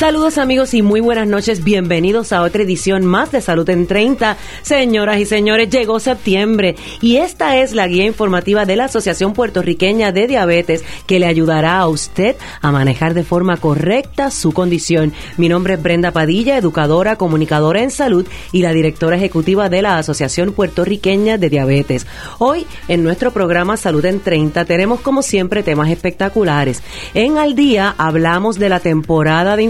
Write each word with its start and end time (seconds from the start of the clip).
Saludos 0.00 0.38
amigos 0.38 0.72
y 0.72 0.80
muy 0.80 1.02
buenas 1.02 1.28
noches. 1.28 1.62
Bienvenidos 1.62 2.32
a 2.32 2.40
otra 2.40 2.62
edición 2.62 3.04
más 3.04 3.32
de 3.32 3.42
Salud 3.42 3.68
en 3.68 3.86
30. 3.86 4.38
Señoras 4.62 5.18
y 5.18 5.26
señores, 5.26 5.68
llegó 5.68 6.00
septiembre 6.00 6.74
y 7.02 7.18
esta 7.18 7.58
es 7.58 7.74
la 7.74 7.86
guía 7.86 8.06
informativa 8.06 8.64
de 8.64 8.76
la 8.76 8.86
Asociación 8.86 9.34
Puertorriqueña 9.34 10.10
de 10.10 10.26
Diabetes 10.26 10.84
que 11.06 11.18
le 11.18 11.26
ayudará 11.26 11.80
a 11.80 11.86
usted 11.86 12.36
a 12.62 12.72
manejar 12.72 13.12
de 13.12 13.24
forma 13.24 13.58
correcta 13.58 14.30
su 14.30 14.52
condición. 14.52 15.12
Mi 15.36 15.50
nombre 15.50 15.74
es 15.74 15.82
Brenda 15.82 16.12
Padilla, 16.12 16.56
educadora, 16.56 17.16
comunicadora 17.16 17.82
en 17.82 17.90
salud 17.90 18.26
y 18.52 18.62
la 18.62 18.72
directora 18.72 19.18
ejecutiva 19.18 19.68
de 19.68 19.82
la 19.82 19.98
Asociación 19.98 20.54
Puertorriqueña 20.54 21.36
de 21.36 21.50
Diabetes. 21.50 22.06
Hoy 22.38 22.66
en 22.88 23.04
nuestro 23.04 23.32
programa 23.32 23.76
Salud 23.76 24.06
en 24.06 24.20
30 24.20 24.64
tenemos 24.64 25.00
como 25.00 25.20
siempre 25.20 25.62
temas 25.62 25.90
espectaculares. 25.90 26.82
En 27.12 27.36
Al 27.36 27.54
Día 27.54 27.94
hablamos 27.98 28.58
de 28.58 28.70
la 28.70 28.80
temporada 28.80 29.56
de 29.56 29.62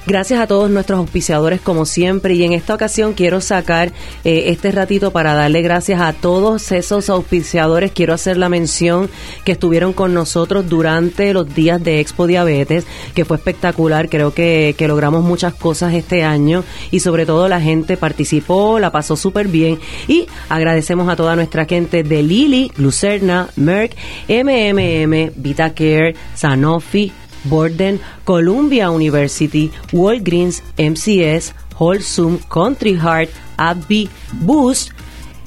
Gracias 0.07 0.39
a 0.39 0.47
todos 0.47 0.69
nuestros 0.69 0.99
auspiciadores 0.99 1.59
como 1.59 1.85
siempre 1.85 2.33
y 2.33 2.45
en 2.45 2.53
esta 2.53 2.73
ocasión 2.73 3.11
quiero 3.11 3.41
sacar 3.41 3.91
eh, 4.23 4.43
este 4.45 4.71
ratito 4.71 5.11
para 5.11 5.33
darle 5.33 5.61
gracias 5.61 5.99
a 5.99 6.13
todos 6.13 6.71
esos 6.71 7.09
auspiciadores. 7.09 7.91
Quiero 7.91 8.13
hacer 8.13 8.37
la 8.37 8.47
mención 8.47 9.09
que 9.43 9.51
estuvieron 9.51 9.91
con 9.91 10.13
nosotros 10.13 10.69
durante 10.69 11.33
los 11.33 11.53
días 11.53 11.83
de 11.83 11.99
Expo 11.99 12.25
Diabetes, 12.25 12.85
que 13.13 13.25
fue 13.25 13.35
espectacular. 13.35 14.07
Creo 14.07 14.33
que, 14.33 14.75
que 14.77 14.87
logramos 14.87 15.25
muchas 15.25 15.53
cosas 15.53 15.93
este 15.93 16.23
año 16.23 16.63
y 16.89 17.01
sobre 17.01 17.25
todo 17.25 17.49
la 17.49 17.59
gente 17.59 17.97
participó, 17.97 18.79
la 18.79 18.93
pasó 18.93 19.17
súper 19.17 19.49
bien 19.49 19.77
y 20.07 20.25
agradecemos 20.47 21.09
a 21.09 21.17
toda 21.17 21.35
nuestra 21.35 21.65
gente 21.65 22.03
de 22.03 22.23
Lili, 22.23 22.71
Lucerna, 22.77 23.49
Merck, 23.57 23.93
MMM, 24.29 25.31
VitaCare, 25.35 26.15
Sanofi, 26.33 27.11
Borden, 27.45 27.99
Columbia 28.23 28.89
University, 28.89 29.71
Walgreens, 29.91 30.63
MCS, 30.77 31.53
Wholesome, 31.79 32.39
Country 32.49 32.95
Heart, 32.95 33.29
AbbVie, 33.57 34.09
Boost, 34.33 34.91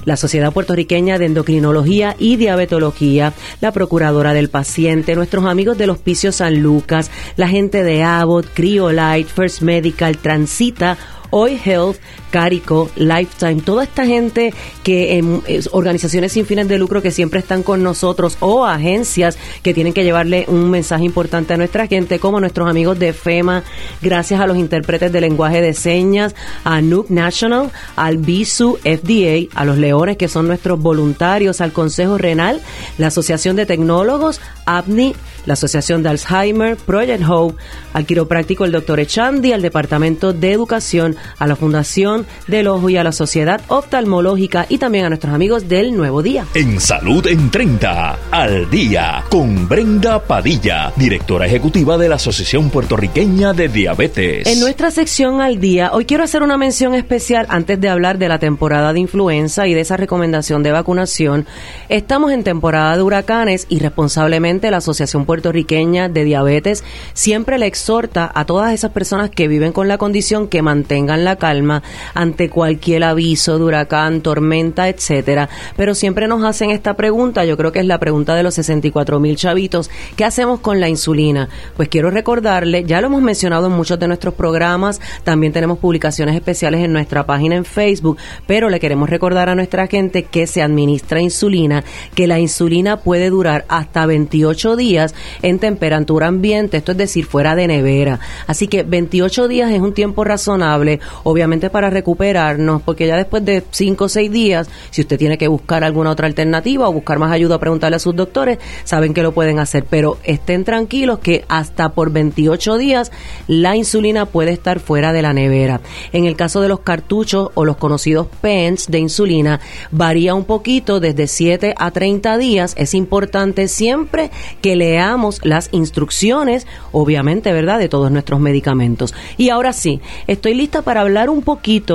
la 0.05 0.17
Sociedad 0.17 0.53
Puertorriqueña 0.53 1.19
de 1.19 1.27
Endocrinología 1.27 2.17
y 2.19 2.37
Diabetología, 2.37 3.33
la 3.61 3.73
Procuradora 3.73 4.33
del 4.33 4.49
Paciente, 4.49 5.15
nuestros 5.15 5.45
amigos 5.45 5.77
del 5.79 5.91
Hospicio 5.91 6.33
San 6.33 6.63
Lucas, 6.63 7.11
la 7.37 7.49
gente 7.49 7.83
de 7.83 8.03
Abbott, 8.03 8.47
Criolite, 8.55 9.31
First 9.31 9.63
Medical, 9.63 10.19
Transita, 10.19 10.97
Hoy 11.31 11.61
Health, 11.65 11.99
Carico, 12.31 12.91
Lifetime, 12.97 13.63
toda 13.63 13.85
esta 13.85 14.07
gente 14.07 14.55
que 14.83 15.19
en 15.19 15.43
organizaciones 15.73 16.33
sin 16.33 16.47
fines 16.47 16.69
de 16.69 16.79
lucro 16.79 17.03
que 17.03 17.11
siempre 17.11 17.41
están 17.41 17.63
con 17.63 17.83
nosotros 17.83 18.37
o 18.41 18.65
agencias 18.65 19.39
que 19.63 19.75
tienen 19.75 19.93
que 19.93 20.05
llevarle 20.05 20.45
un 20.49 20.71
mensaje 20.71 21.05
importante 21.05 21.55
a 21.55 21.57
nuestra 21.57 21.87
gente, 21.87 22.19
como 22.19 22.41
nuestros 22.41 22.69
amigos 22.69 22.99
de 22.99 23.13
FEMA, 23.13 23.65
gracias 24.01 24.41
a 24.41 24.47
los 24.47 24.57
intérpretes 24.57 25.13
de 25.13 25.21
lenguaje 25.21 25.61
de 25.61 25.75
señas, 25.75 26.35
a 26.65 26.81
NUC 26.81 27.11
National, 27.11 27.71
al 27.97 28.19
BISU 28.19 28.79
FDA, 28.83 29.49
a 29.55 29.65
los 29.65 29.79
leones 29.79 30.17
que 30.17 30.29
son 30.29 30.47
nuestros 30.47 30.81
voluntarios, 30.81 31.61
al 31.61 31.73
Consejo 31.73 32.19
Renal, 32.19 32.61
la 32.99 33.09
Asociación 33.09 33.57
de 33.57 33.67
Tecnólogos, 33.67 34.41
APNI, 34.67 35.15
la 35.47 35.55
Asociación 35.55 36.03
de 36.03 36.11
Alzheimer, 36.11 36.77
Project 36.77 37.25
Hope, 37.29 37.57
al 37.93 38.07
quiropráctico 38.07 38.65
el 38.65 38.73
Dr. 38.73 39.01
Echandi, 39.01 39.53
al 39.53 39.63
Departamento 39.63 40.33
de 40.33 40.53
Educación, 40.53 41.17
a 41.39 41.47
la 41.47 41.57
Fundación 41.57 42.20
del 42.47 42.69
Ojo 42.69 42.91
y 42.91 42.97
a 42.97 43.05
la 43.05 43.13
Sociedad 43.13 43.61
Oftalmológica 43.69 44.67
y 44.69 44.79
también 44.79 45.05
a 45.05 45.09
nuestros 45.09 45.35
amigos 45.35 45.69
del 45.69 45.95
Nuevo 45.97 46.23
Día. 46.23 46.47
En 46.55 46.81
Salud 46.81 47.27
en 47.27 47.51
30, 47.51 48.19
al 48.31 48.71
día, 48.71 49.25
con 49.31 49.69
Brenda 49.69 50.23
Padilla, 50.23 50.93
directora 50.97 51.47
ejecutiva 51.47 51.99
de 51.99 52.09
la 52.09 52.17
Asociación 52.17 52.71
Puertorriqueña 52.71 53.53
de 53.53 53.69
Diabetes. 53.69 54.47
En 54.47 54.61
nuestra 54.61 54.91
sección 54.91 55.41
al 55.41 55.61
día, 55.61 55.91
hoy 55.93 56.05
quiero 56.05 56.25
hacer 56.25 56.43
una 56.43 56.57
mención 56.57 56.95
especial 56.95 57.47
antes 57.49 57.81
de 57.81 57.89
hablar 57.89 58.19
de 58.19 58.29
la 58.29 58.39
temporada 58.39 58.93
de 58.93 59.01
influenza 59.01 59.67
y 59.67 59.75
de 59.75 59.81
esa 59.81 59.97
recomendación 59.97 60.63
de 60.63 60.73
vacunación. 60.73 61.47
Estamos 61.89 62.33
en 62.33 62.45
temporada 62.45 62.97
de 62.97 63.03
huracanes 63.03 63.67
y 63.69 63.79
responsablemente 63.79 64.71
la 64.71 64.79
Asociación 64.79 65.25
Puertorriqueña 65.25 66.09
de 66.09 66.25
Diabetes 66.25 66.85
siempre 67.13 67.59
le 67.59 67.67
exhorta 67.67 68.31
a 68.35 68.45
todas 68.45 68.73
esas 68.73 68.93
personas 68.93 69.31
que 69.31 69.49
viven 69.49 69.73
con 69.73 69.89
la 69.89 69.99
condición 69.99 70.49
que 70.49 70.63
mantengan 70.63 71.25
la 71.25 71.37
calma 71.37 71.83
ante 72.15 72.49
cualquier 72.49 73.05
aviso 73.05 73.57
huracán, 73.57 74.21
tormenta, 74.21 74.89
etcétera. 74.89 75.49
Pero 75.77 75.95
siempre 75.95 76.29
nos 76.29 76.45
hacen 76.45 76.71
esta 76.71 76.95
pregunta, 76.95 77.45
yo 77.45 77.57
creo 77.57 77.73
que 77.73 77.81
es 77.81 77.87
la 77.87 77.99
pregunta 77.99 78.35
de 78.35 78.43
los 78.43 78.55
64 78.55 79.21
mil 79.21 79.37
chavitos, 79.37 79.91
¿qué 80.17 80.25
hacemos 80.25 80.61
con 80.61 80.81
la 80.81 80.89
insulina? 80.89 81.49
Pues 81.77 81.89
quiero 81.89 82.11
recordarle, 82.11 82.85
ya 82.85 83.01
lo 83.01 83.09
hemos 83.09 83.23
mencionado 83.23 83.67
en 83.67 83.73
muchos 83.73 83.99
de 83.99 84.09
nuestros 84.09 84.35
programas, 84.35 85.01
también 85.25 85.53
tenemos 85.53 85.79
publicaciones 85.79 86.35
especiales 86.35 86.83
en 86.85 86.93
nuestra 86.93 87.27
página 87.27 87.57
en 87.57 87.65
Facebook, 87.65 88.19
pero 88.47 88.69
le 88.71 88.81
queremos 88.81 89.11
recordar 89.11 89.49
a 89.49 89.55
nuestra 89.55 89.87
gente 89.87 90.25
que 90.25 90.47
se 90.47 90.63
administra 90.63 91.21
insulina, 91.21 91.85
que 92.15 92.27
la 92.27 92.39
insulina 92.39 92.99
puede 92.99 93.31
durar 93.31 93.65
hasta 93.69 94.07
28 94.07 94.77
días 94.77 95.15
en 95.43 95.59
temperatura 95.59 96.27
ambiente, 96.27 96.79
esto 96.79 96.93
es 96.93 96.99
decir, 96.99 97.27
fuera 97.27 97.55
de 97.55 97.67
nevera. 97.67 98.21
Así 98.47 98.69
que 98.69 98.83
28 98.83 99.49
días 99.49 99.71
es 99.71 99.81
un 99.81 99.95
tiempo 99.95 100.25
razonable, 100.25 101.01
obviamente 101.25 101.71
para 101.71 101.91
recuperarnos, 102.01 102.81
porque 102.83 103.07
ya 103.07 103.17
después 103.17 103.45
de 103.45 103.63
5 103.71 104.05
o 104.05 104.09
6 104.09 104.31
días, 104.31 104.69
si 104.91 105.03
usted 105.03 105.19
tiene 105.19 105.37
que 105.37 105.49
buscar 105.49 105.85
alguna 105.85 106.11
otra 106.11 106.27
alternativa 106.27 106.89
o 106.89 106.93
buscar 106.93 107.19
más 107.19 107.31
ayuda, 107.31 107.59
preguntarle 107.59 107.97
a 107.97 107.99
sus 107.99 108.17
doctores, 108.17 108.59
saben 108.85 109.13
que 109.13 109.23
lo 109.23 109.33
pueden 109.33 109.59
hacer, 109.59 109.85
pero 109.85 110.17
estén 110.25 110.65
tranquilos 110.65 111.19
que 111.19 111.45
hasta 111.49 111.91
por 111.91 112.11
28 112.11 112.79
días 112.79 113.13
la 113.47 113.77
insulina 113.77 114.25
puede 114.25 114.53
estar 114.53 114.81
fuera 114.81 115.13
de 115.13 115.21
la 115.21 115.35
nevera. 115.35 115.81
En 116.13 116.25
el 116.25 116.37
caso 116.37 116.63
de 116.63 116.69
los 116.69 116.81
cartuchos 116.81 117.51
o 117.55 117.65
los 117.67 117.77
conocidos 117.77 118.29
pens 118.41 118.87
de 118.89 118.99
insulina, 118.99 119.61
varía 119.91 120.35
un 120.35 120.45
poquito 120.45 121.01
desde 121.01 121.27
7 121.27 121.75
a 121.77 121.91
30 121.91 122.39
días. 122.39 122.75
Es 122.79 122.95
importante 122.95 123.69
siempre 123.69 124.31
que 124.63 124.75
leamos 124.75 125.41
las 125.45 125.69
instrucciones, 125.73 126.67
obviamente, 126.93 127.53
¿verdad?, 127.53 127.79
de 127.79 127.91
todos 127.91 128.11
nuestros 128.11 128.41
medicamentos. 128.41 129.13
Y 129.37 129.51
ahora 129.51 129.73
sí, 129.73 130.01
estoy 130.27 130.55
lista 130.55 130.81
para 130.83 131.03
hablar 131.03 131.29
un 131.29 131.43
poquito 131.43 131.90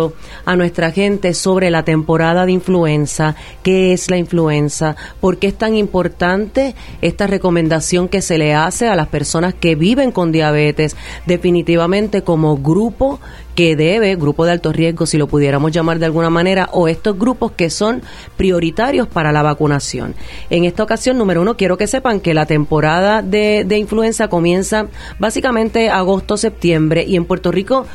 a 0.46 0.56
nuestra 0.56 0.92
gente 0.92 1.34
sobre 1.34 1.70
la 1.70 1.84
temporada 1.84 2.46
de 2.46 2.52
influenza, 2.52 3.36
qué 3.64 3.94
es 3.94 4.10
la 4.10 4.18
influenza, 4.18 4.96
por 5.22 5.38
qué 5.38 5.48
es 5.48 5.58
tan 5.58 5.76
importante 5.76 6.76
esta 7.02 7.28
recomendación 7.28 8.08
que 8.08 8.22
se 8.22 8.38
le 8.38 8.54
hace 8.54 8.88
a 8.88 8.96
las 8.96 9.08
personas 9.08 9.54
que 9.54 9.76
viven 9.76 10.12
con 10.12 10.32
diabetes, 10.32 10.96
definitivamente 11.26 12.24
como 12.24 12.58
grupo 12.58 13.20
que 13.56 13.78
debe, 13.78 14.16
grupo 14.16 14.46
de 14.46 14.52
alto 14.52 14.74
riesgo, 14.74 15.06
si 15.06 15.18
lo 15.18 15.28
pudiéramos 15.28 15.72
llamar 15.72 15.98
de 15.98 16.06
alguna 16.06 16.30
manera, 16.30 16.70
o 16.74 16.90
estos 16.90 17.18
grupos 17.18 17.54
que 17.54 17.70
son 17.70 18.02
prioritarios 18.36 19.08
para 19.08 19.32
la 19.32 19.44
vacunación. 19.44 20.14
En 20.50 20.66
esta 20.66 20.84
ocasión, 20.84 21.18
número 21.18 21.42
uno, 21.42 21.56
quiero 21.56 21.78
que 21.78 21.88
sepan 21.88 22.20
que 22.20 22.34
la 22.34 22.46
temporada 22.46 23.22
de, 23.22 23.64
de 23.66 23.78
influenza 23.78 24.28
comienza 24.28 24.88
básicamente 25.20 25.90
agosto-septiembre 25.90 27.06
y 27.08 27.16
en 27.16 27.24
Puerto 27.24 27.52
Rico 27.52 27.86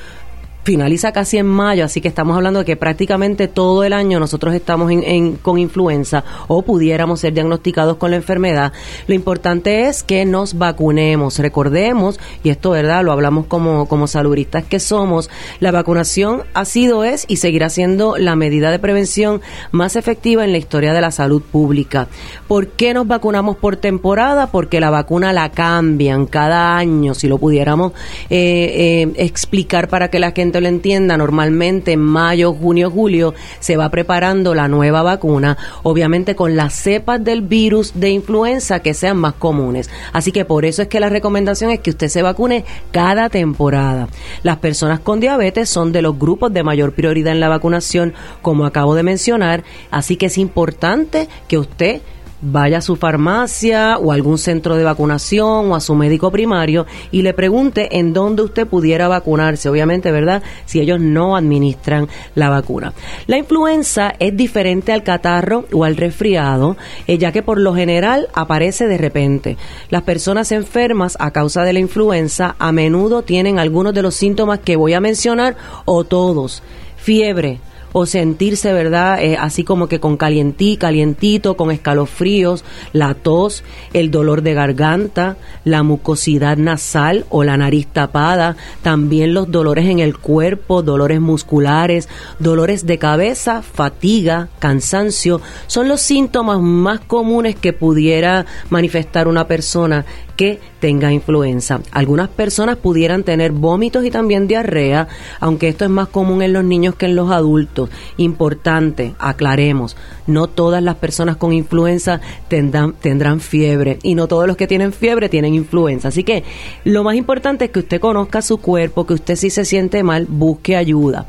finaliza 0.62 1.12
casi 1.12 1.38
en 1.38 1.46
mayo, 1.46 1.84
así 1.84 2.00
que 2.00 2.08
estamos 2.08 2.36
hablando 2.36 2.60
de 2.60 2.64
que 2.64 2.76
prácticamente 2.76 3.48
todo 3.48 3.84
el 3.84 3.92
año 3.92 4.20
nosotros 4.20 4.54
estamos 4.54 4.90
en, 4.90 5.36
con 5.36 5.58
influenza 5.58 6.24
o 6.48 6.62
pudiéramos 6.62 7.20
ser 7.20 7.32
diagnosticados 7.32 7.96
con 7.96 8.10
la 8.10 8.16
enfermedad. 8.16 8.72
Lo 9.06 9.14
importante 9.14 9.86
es 9.88 10.02
que 10.02 10.24
nos 10.24 10.58
vacunemos. 10.58 11.38
Recordemos, 11.38 12.20
y 12.42 12.50
esto, 12.50 12.70
¿verdad? 12.70 13.04
Lo 13.04 13.12
hablamos 13.12 13.46
como, 13.46 13.86
como 13.88 14.06
saludistas 14.06 14.64
que 14.64 14.80
somos, 14.80 15.30
la 15.60 15.70
vacunación 15.70 16.42
ha 16.54 16.64
sido, 16.64 17.04
es 17.04 17.24
y 17.28 17.36
seguirá 17.36 17.70
siendo 17.70 18.16
la 18.18 18.36
medida 18.36 18.70
de 18.70 18.78
prevención 18.78 19.40
más 19.70 19.96
efectiva 19.96 20.44
en 20.44 20.52
la 20.52 20.58
historia 20.58 20.92
de 20.92 21.00
la 21.00 21.10
salud 21.10 21.42
pública. 21.42 22.08
¿Por 22.48 22.68
qué 22.68 22.94
nos 22.94 23.06
vacunamos 23.06 23.56
por 23.56 23.76
temporada? 23.76 24.48
Porque 24.48 24.80
la 24.80 24.90
vacuna 24.90 25.32
la 25.32 25.50
cambian 25.50 26.26
cada 26.26 26.76
año, 26.76 27.14
si 27.14 27.28
lo 27.28 27.38
pudiéramos 27.38 27.92
eh, 28.28 29.06
eh, 29.08 29.12
explicar 29.16 29.88
para 29.88 30.08
que 30.08 30.18
la 30.18 30.32
gente 30.32 30.49
lo 30.58 30.68
entienda, 30.68 31.18
normalmente 31.18 31.92
en 31.92 32.00
mayo, 32.00 32.54
junio, 32.54 32.90
julio 32.90 33.34
se 33.58 33.76
va 33.76 33.90
preparando 33.90 34.54
la 34.54 34.68
nueva 34.68 35.02
vacuna, 35.02 35.58
obviamente 35.82 36.34
con 36.34 36.56
las 36.56 36.72
cepas 36.72 37.22
del 37.22 37.42
virus 37.42 37.92
de 37.94 38.08
influenza 38.08 38.80
que 38.80 38.94
sean 38.94 39.18
más 39.18 39.34
comunes. 39.34 39.90
Así 40.14 40.32
que 40.32 40.46
por 40.46 40.64
eso 40.64 40.80
es 40.80 40.88
que 40.88 41.00
la 41.00 41.10
recomendación 41.10 41.70
es 41.70 41.80
que 41.80 41.90
usted 41.90 42.08
se 42.08 42.22
vacune 42.22 42.64
cada 42.90 43.28
temporada. 43.28 44.08
Las 44.42 44.56
personas 44.56 45.00
con 45.00 45.20
diabetes 45.20 45.68
son 45.68 45.92
de 45.92 46.00
los 46.00 46.18
grupos 46.18 46.52
de 46.52 46.62
mayor 46.62 46.94
prioridad 46.94 47.32
en 47.32 47.40
la 47.40 47.48
vacunación, 47.48 48.14
como 48.40 48.64
acabo 48.64 48.94
de 48.94 49.02
mencionar, 49.02 49.64
así 49.90 50.16
que 50.16 50.26
es 50.26 50.38
importante 50.38 51.28
que 51.48 51.58
usted 51.58 52.00
vaya 52.42 52.78
a 52.78 52.82
su 52.82 52.96
farmacia 52.96 53.98
o 53.98 54.10
a 54.10 54.14
algún 54.14 54.38
centro 54.38 54.76
de 54.76 54.84
vacunación 54.84 55.70
o 55.70 55.74
a 55.74 55.80
su 55.80 55.94
médico 55.94 56.30
primario 56.30 56.86
y 57.10 57.22
le 57.22 57.34
pregunte 57.34 57.98
en 57.98 58.12
dónde 58.12 58.42
usted 58.42 58.66
pudiera 58.66 59.08
vacunarse, 59.08 59.68
obviamente, 59.68 60.10
¿verdad? 60.10 60.42
Si 60.66 60.80
ellos 60.80 61.00
no 61.00 61.36
administran 61.36 62.08
la 62.34 62.48
vacuna. 62.48 62.92
La 63.26 63.38
influenza 63.38 64.14
es 64.18 64.36
diferente 64.36 64.92
al 64.92 65.02
catarro 65.02 65.64
o 65.72 65.84
al 65.84 65.96
resfriado, 65.96 66.76
eh, 67.06 67.18
ya 67.18 67.32
que 67.32 67.42
por 67.42 67.60
lo 67.60 67.74
general 67.74 68.28
aparece 68.34 68.86
de 68.86 68.98
repente. 68.98 69.56
Las 69.90 70.02
personas 70.02 70.52
enfermas 70.52 71.16
a 71.20 71.30
causa 71.30 71.64
de 71.64 71.72
la 71.72 71.80
influenza 71.80 72.56
a 72.58 72.72
menudo 72.72 73.22
tienen 73.22 73.58
algunos 73.58 73.94
de 73.94 74.02
los 74.02 74.14
síntomas 74.14 74.60
que 74.60 74.76
voy 74.76 74.94
a 74.94 75.00
mencionar 75.00 75.56
o 75.84 76.04
todos. 76.04 76.62
Fiebre, 76.96 77.60
o 77.92 78.06
sentirse, 78.06 78.72
¿verdad? 78.72 79.22
Eh, 79.22 79.36
así 79.38 79.64
como 79.64 79.88
que 79.88 80.00
con 80.00 80.16
calientí, 80.16 80.76
calientito, 80.76 81.56
con 81.56 81.70
escalofríos, 81.70 82.64
la 82.92 83.14
tos, 83.14 83.64
el 83.92 84.10
dolor 84.10 84.42
de 84.42 84.54
garganta, 84.54 85.36
la 85.64 85.82
mucosidad 85.82 86.56
nasal 86.56 87.26
o 87.28 87.44
la 87.44 87.56
nariz 87.56 87.86
tapada, 87.86 88.56
también 88.82 89.34
los 89.34 89.50
dolores 89.50 89.86
en 89.86 89.98
el 89.98 90.18
cuerpo, 90.18 90.82
dolores 90.82 91.20
musculares, 91.20 92.08
dolores 92.38 92.86
de 92.86 92.98
cabeza, 92.98 93.62
fatiga, 93.62 94.48
cansancio, 94.58 95.40
son 95.66 95.88
los 95.88 96.00
síntomas 96.00 96.60
más 96.60 97.00
comunes 97.00 97.56
que 97.56 97.72
pudiera 97.72 98.46
manifestar 98.70 99.28
una 99.28 99.46
persona 99.46 100.04
que 100.40 100.58
tenga 100.80 101.12
influenza. 101.12 101.82
Algunas 101.92 102.30
personas 102.30 102.78
pudieran 102.78 103.24
tener 103.24 103.52
vómitos 103.52 104.06
y 104.06 104.10
también 104.10 104.48
diarrea, 104.48 105.06
aunque 105.38 105.68
esto 105.68 105.84
es 105.84 105.90
más 105.90 106.08
común 106.08 106.40
en 106.40 106.54
los 106.54 106.64
niños 106.64 106.94
que 106.94 107.04
en 107.04 107.14
los 107.14 107.30
adultos. 107.30 107.90
Importante, 108.16 109.14
aclaremos, 109.18 109.98
no 110.26 110.46
todas 110.46 110.82
las 110.82 110.94
personas 110.94 111.36
con 111.36 111.52
influenza 111.52 112.22
tendrán, 112.48 112.94
tendrán 112.94 113.40
fiebre 113.40 113.98
y 114.02 114.14
no 114.14 114.28
todos 114.28 114.46
los 114.46 114.56
que 114.56 114.66
tienen 114.66 114.94
fiebre 114.94 115.28
tienen 115.28 115.52
influenza. 115.52 116.08
Así 116.08 116.24
que 116.24 116.42
lo 116.84 117.04
más 117.04 117.16
importante 117.16 117.66
es 117.66 117.70
que 117.70 117.80
usted 117.80 118.00
conozca 118.00 118.40
su 118.40 118.62
cuerpo, 118.62 119.06
que 119.06 119.12
usted 119.12 119.36
si 119.36 119.50
se 119.50 119.66
siente 119.66 120.02
mal, 120.02 120.24
busque 120.26 120.74
ayuda. 120.74 121.26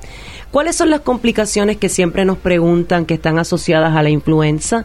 ¿Cuáles 0.51 0.75
son 0.75 0.89
las 0.89 0.99
complicaciones 0.99 1.77
que 1.77 1.87
siempre 1.87 2.25
nos 2.25 2.37
preguntan 2.37 3.05
que 3.05 3.13
están 3.13 3.39
asociadas 3.39 3.95
a 3.95 4.03
la 4.03 4.09
influenza? 4.09 4.83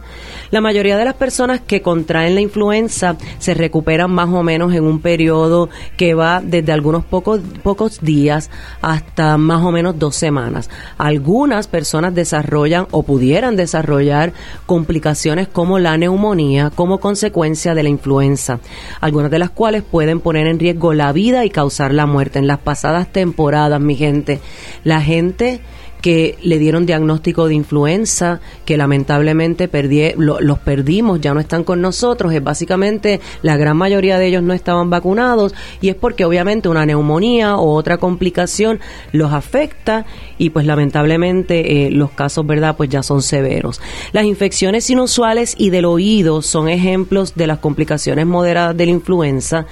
La 0.49 0.61
mayoría 0.61 0.97
de 0.97 1.03
las 1.03 1.15
personas 1.15 1.59
que 1.59 1.81
contraen 1.81 2.35
la 2.35 2.41
influenza 2.41 3.17
se 3.39 3.53
recuperan 3.53 4.09
más 4.09 4.29
o 4.29 4.43
menos 4.43 4.73
en 4.73 4.85
un 4.85 5.01
periodo 5.01 5.67
que 5.97 6.13
va 6.13 6.41
desde 6.41 6.71
algunos 6.71 7.03
pocos, 7.03 7.41
pocos 7.63 7.99
días 7.99 8.49
hasta 8.81 9.37
más 9.37 9.61
o 9.61 9.73
menos 9.73 9.99
dos 9.99 10.15
semanas. 10.15 10.69
Algunas 10.97 11.67
personas 11.67 12.15
desarrollan 12.15 12.87
o 12.91 13.03
pudieran 13.03 13.57
desarrollar 13.57 14.31
complicaciones 14.67 15.49
como 15.49 15.79
la 15.79 15.97
neumonía 15.97 16.71
como 16.73 17.01
consecuencia 17.01 17.75
de 17.75 17.83
la 17.83 17.89
influenza, 17.89 18.61
algunas 19.01 19.31
de 19.31 19.39
las 19.39 19.49
cuales 19.49 19.83
pueden 19.83 20.21
poner 20.21 20.47
en 20.47 20.59
riesgo 20.59 20.93
la 20.93 21.11
vida 21.11 21.43
y 21.43 21.49
causar 21.49 21.93
la 21.93 22.05
muerte. 22.05 22.39
En 22.39 22.47
las 22.47 22.59
pasadas 22.59 23.11
temporadas, 23.11 23.81
mi 23.81 23.97
gente, 23.97 24.39
la 24.85 25.01
gente 25.01 25.56
que 26.01 26.37
le 26.41 26.59
dieron 26.59 26.85
diagnóstico 26.85 27.47
de 27.47 27.55
influenza, 27.55 28.39
que 28.65 28.77
lamentablemente 28.77 29.67
perdí, 29.67 30.11
los 30.17 30.59
perdimos, 30.59 31.21
ya 31.21 31.33
no 31.33 31.39
están 31.39 31.63
con 31.63 31.81
nosotros, 31.81 32.33
es 32.33 32.43
básicamente 32.43 33.19
la 33.41 33.57
gran 33.57 33.77
mayoría 33.77 34.19
de 34.19 34.27
ellos 34.27 34.43
no 34.43 34.53
estaban 34.53 34.89
vacunados 34.89 35.53
y 35.81 35.89
es 35.89 35.95
porque 35.95 36.25
obviamente 36.25 36.69
una 36.69 36.85
neumonía 36.85 37.57
o 37.57 37.73
otra 37.73 37.97
complicación 37.97 38.79
los 39.11 39.33
afecta 39.33 40.05
y 40.37 40.51
pues 40.51 40.65
lamentablemente 40.65 41.87
eh, 41.87 41.91
los 41.91 42.11
casos, 42.11 42.45
¿verdad? 42.45 42.75
Pues 42.77 42.89
ya 42.89 43.03
son 43.03 43.21
severos. 43.21 43.81
Las 44.11 44.25
infecciones 44.25 44.89
inusuales 44.89 45.55
y 45.57 45.69
del 45.69 45.85
oído 45.85 46.41
son 46.41 46.69
ejemplos 46.69 47.35
de 47.35 47.47
las 47.47 47.59
complicaciones 47.59 48.25
moderadas 48.25 48.77
de 48.77 48.85
la 48.85 48.91
influenza 48.91 49.65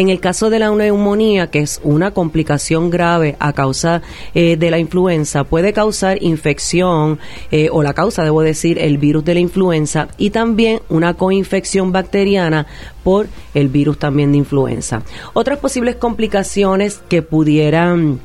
en 0.00 0.08
el 0.08 0.18
caso 0.18 0.48
de 0.48 0.58
la 0.58 0.70
neumonía, 0.70 1.50
que 1.50 1.60
es 1.60 1.78
una 1.84 2.12
complicación 2.12 2.88
grave 2.88 3.36
a 3.38 3.52
causa 3.52 4.00
eh, 4.34 4.56
de 4.56 4.70
la 4.70 4.78
influenza, 4.78 5.44
puede 5.44 5.74
causar 5.74 6.22
infección 6.22 7.18
eh, 7.50 7.68
o 7.70 7.82
la 7.82 7.92
causa, 7.92 8.24
debo 8.24 8.40
decir, 8.40 8.78
el 8.78 8.96
virus 8.96 9.26
de 9.26 9.34
la 9.34 9.40
influenza 9.40 10.08
y 10.16 10.30
también 10.30 10.80
una 10.88 11.14
coinfección 11.14 11.92
bacteriana 11.92 12.66
por 13.04 13.28
el 13.52 13.68
virus 13.68 13.98
también 13.98 14.32
de 14.32 14.38
influenza. 14.38 15.02
Otras 15.34 15.58
posibles 15.58 15.96
complicaciones 15.96 17.02
que 17.08 17.20
pudieran 17.20 18.20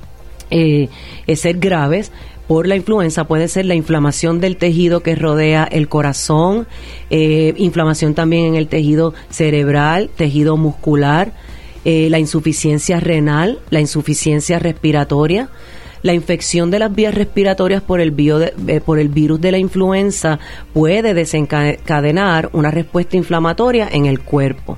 eh, 0.52 0.88
ser 1.36 1.58
graves 1.58 2.14
por 2.48 2.68
la 2.68 2.78
influenza 2.78 3.26
puede 3.26 3.50
ser 3.50 3.66
la 3.66 3.76
inflamación 3.76 4.40
del 4.40 4.56
tejido 4.56 5.02
que 5.02 5.16
rodea 5.16 5.66
el 5.66 5.90
corazón, 5.90 6.68
inflamación 7.10 8.14
también 8.14 8.46
en 8.46 8.56
el 8.56 8.68
tejido 8.68 9.16
cerebral, 9.32 10.12
tejido 10.16 10.56
muscular, 10.56 11.34
eh, 11.86 12.10
la 12.10 12.20
insuficiencia 12.20 13.00
renal, 13.00 13.60
la 13.70 13.80
insuficiencia 13.80 14.60
respiratoria, 14.60 15.50
la 16.02 16.14
infección 16.14 16.70
de 16.70 16.80
las 16.80 16.94
vías 16.94 17.16
respiratorias 17.16 17.82
por 17.82 18.00
el, 18.00 18.14
eh, 18.68 18.82
por 18.82 19.00
el 19.00 19.10
virus 19.10 19.42
de 19.42 19.52
la 19.52 19.58
influenza 19.58 20.40
puede 20.74 21.14
desencadenar 21.14 22.50
una 22.54 22.70
respuesta 22.70 23.18
inflamatoria 23.18 23.88
en 23.92 24.06
el 24.06 24.20
cuerpo. 24.20 24.78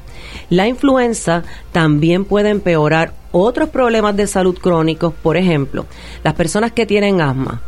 La 0.49 0.67
influenza 0.67 1.43
también 1.71 2.23
puede 2.23 2.49
empeorar 2.49 3.13
otros 3.31 3.69
problemas 3.69 4.15
de 4.15 4.27
salud 4.27 4.57
crónicos, 4.57 5.13
por 5.13 5.37
ejemplo, 5.37 5.85
las 6.23 6.33
personas 6.33 6.71
que 6.71 6.85
tienen 6.85 7.19
asma, 7.19 7.61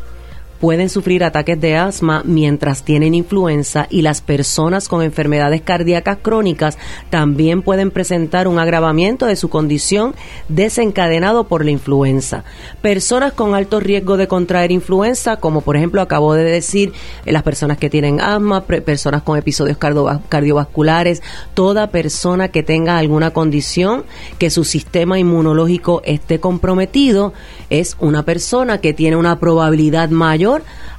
pueden 0.60 0.90
sufrir 0.90 1.24
ataques 1.24 1.60
de 1.60 1.78
asma 1.78 2.22
mientras 2.26 2.84
tienen 2.84 3.14
influenza 3.14 3.88
y 3.90 4.02
las 4.02 4.22
personas 4.22 4.90
con 4.90 5.02
enfermedades 5.02 5.62
cardíacas 5.62 6.18
crónicas 6.22 6.78
también 7.10 7.62
pueden 7.62 7.92
presentar 7.92 8.48
un 8.48 8.60
agravamiento 8.60 9.26
de 9.26 9.36
su 9.36 9.50
condición 9.50 10.16
desencadenado 10.50 11.46
por 11.46 11.64
la 11.64 11.72
influenza. 11.72 12.44
Personas 12.82 13.34
con 13.34 13.56
alto 13.56 13.80
riesgo 13.80 14.18
de 14.18 14.28
contraer 14.28 14.72
influenza, 14.72 15.38
como 15.38 15.62
por 15.62 15.78
ejemplo 15.78 16.02
acabo 16.02 16.34
de 16.34 16.44
decir, 16.44 16.92
eh, 17.26 17.32
las 17.32 17.44
personas 17.44 17.78
que 17.78 17.90
tienen 17.90 18.20
asma, 18.20 18.66
personas 18.66 19.24
con 19.24 19.38
episodios 19.38 19.78
cardiovasculares, 19.78 21.22
toda 21.54 21.88
persona 21.88 22.50
que 22.50 22.64
tenga 22.64 22.98
alguna 22.98 23.32
condición 23.32 24.04
que 24.38 24.50
su 24.50 24.66
sistema 24.66 25.20
inmunológico 25.20 26.02
esté 26.04 26.40
comprometido, 26.40 27.34
es 27.70 27.96
una 28.00 28.24
persona 28.24 28.82
que 28.82 28.94
tiene 28.94 29.16
una 29.16 29.40
probabilidad 29.40 30.10
mayor 30.10 30.49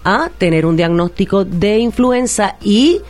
a 0.04 0.30
tener 0.38 0.66
un 0.66 0.76
diagnóstico 0.76 1.45
de 1.45 1.78
influenza 1.78 2.57
y 2.62 3.00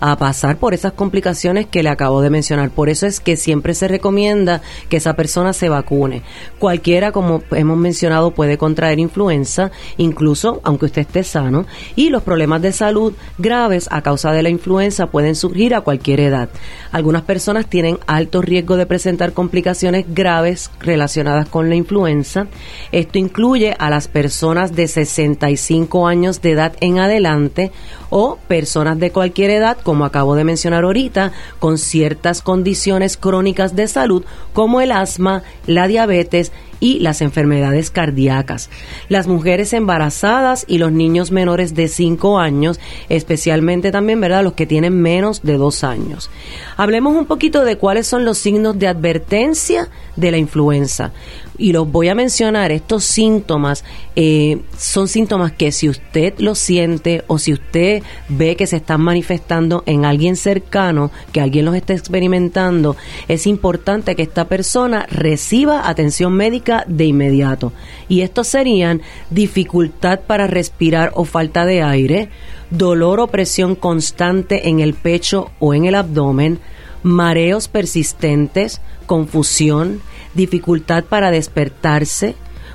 a 0.00 0.16
pasar 0.16 0.56
por 0.56 0.74
esas 0.74 0.92
complicaciones 0.92 1.66
que 1.66 1.82
le 1.82 1.88
acabo 1.88 2.20
de 2.20 2.30
mencionar. 2.30 2.70
Por 2.70 2.88
eso 2.88 3.06
es 3.06 3.20
que 3.20 3.36
siempre 3.36 3.74
se 3.74 3.88
recomienda 3.88 4.62
que 4.88 4.98
esa 4.98 5.14
persona 5.14 5.52
se 5.52 5.68
vacune. 5.68 6.22
Cualquiera, 6.58 7.12
como 7.12 7.42
hemos 7.50 7.78
mencionado, 7.78 8.32
puede 8.32 8.58
contraer 8.58 8.98
influenza, 8.98 9.70
incluso 9.96 10.60
aunque 10.64 10.86
usted 10.86 11.02
esté 11.02 11.24
sano, 11.24 11.66
y 11.96 12.10
los 12.10 12.22
problemas 12.22 12.62
de 12.62 12.72
salud 12.72 13.12
graves 13.38 13.88
a 13.90 14.02
causa 14.02 14.32
de 14.32 14.42
la 14.42 14.48
influenza 14.48 15.06
pueden 15.06 15.34
surgir 15.34 15.74
a 15.74 15.80
cualquier 15.80 16.20
edad. 16.20 16.48
Algunas 16.92 17.22
personas 17.22 17.66
tienen 17.66 17.98
alto 18.06 18.42
riesgo 18.42 18.76
de 18.76 18.86
presentar 18.86 19.32
complicaciones 19.32 20.06
graves 20.08 20.70
relacionadas 20.80 21.48
con 21.48 21.68
la 21.68 21.74
influenza. 21.74 22.46
Esto 22.92 23.18
incluye 23.18 23.74
a 23.78 23.90
las 23.90 24.08
personas 24.08 24.74
de 24.74 24.88
65 24.88 26.06
años 26.06 26.40
de 26.42 26.52
edad 26.52 26.74
en 26.80 26.98
adelante 26.98 27.72
o 28.10 28.38
personas 28.48 28.98
de 28.98 29.10
cualquier 29.10 29.50
edad 29.50 29.78
como 29.88 30.04
acabo 30.04 30.34
de 30.34 30.44
mencionar 30.44 30.84
ahorita, 30.84 31.32
con 31.60 31.78
ciertas 31.78 32.42
condiciones 32.42 33.16
crónicas 33.16 33.74
de 33.74 33.88
salud 33.88 34.22
como 34.52 34.82
el 34.82 34.92
asma, 34.92 35.44
la 35.66 35.88
diabetes 35.88 36.52
y 36.80 36.98
las 37.00 37.20
enfermedades 37.20 37.90
cardíacas. 37.90 38.70
Las 39.08 39.26
mujeres 39.26 39.72
embarazadas 39.72 40.64
y 40.68 40.78
los 40.78 40.92
niños 40.92 41.30
menores 41.30 41.74
de 41.74 41.88
5 41.88 42.38
años, 42.38 42.80
especialmente 43.08 43.90
también, 43.90 44.20
¿verdad?, 44.20 44.44
los 44.44 44.54
que 44.54 44.66
tienen 44.66 45.00
menos 45.00 45.42
de 45.42 45.56
2 45.56 45.84
años. 45.84 46.30
Hablemos 46.76 47.16
un 47.16 47.26
poquito 47.26 47.64
de 47.64 47.76
cuáles 47.76 48.06
son 48.06 48.24
los 48.24 48.38
signos 48.38 48.78
de 48.78 48.88
advertencia 48.88 49.88
de 50.16 50.30
la 50.30 50.38
influenza 50.38 51.12
y 51.58 51.72
los 51.72 51.90
voy 51.90 52.08
a 52.08 52.14
mencionar, 52.14 52.70
estos 52.70 53.04
síntomas 53.04 53.84
eh, 54.14 54.60
son 54.76 55.08
síntomas 55.08 55.52
que 55.52 55.72
si 55.72 55.88
usted 55.88 56.34
los 56.38 56.58
siente 56.58 57.24
o 57.26 57.38
si 57.38 57.52
usted 57.52 58.02
ve 58.28 58.54
que 58.56 58.68
se 58.68 58.76
están 58.76 59.00
manifestando 59.00 59.82
en 59.86 60.04
alguien 60.04 60.36
cercano, 60.36 61.10
que 61.32 61.40
alguien 61.40 61.64
los 61.64 61.74
esté 61.74 61.94
experimentando, 61.94 62.96
es 63.26 63.46
importante 63.46 64.14
que 64.14 64.22
esta 64.22 64.46
persona 64.46 65.06
reciba 65.10 65.88
atención 65.88 66.32
médica 66.32 66.67
de 66.86 67.04
inmediato. 67.04 67.72
Y 68.08 68.22
estos 68.22 68.48
serían 68.48 69.02
dificultad 69.30 70.20
para 70.20 70.46
respirar 70.46 71.12
o 71.14 71.24
falta 71.24 71.64
de 71.64 71.82
aire, 71.82 72.28
dolor 72.70 73.20
o 73.20 73.26
presión 73.26 73.74
constante 73.74 74.68
en 74.68 74.80
el 74.80 74.94
pecho 74.94 75.50
o 75.58 75.74
en 75.74 75.84
el 75.86 75.94
abdomen, 75.94 76.58
mareos 77.02 77.68
persistentes, 77.68 78.80
confusión, 79.06 80.00
dificultad 80.34 81.04
para 81.04 81.30
despertarse, 81.30 82.34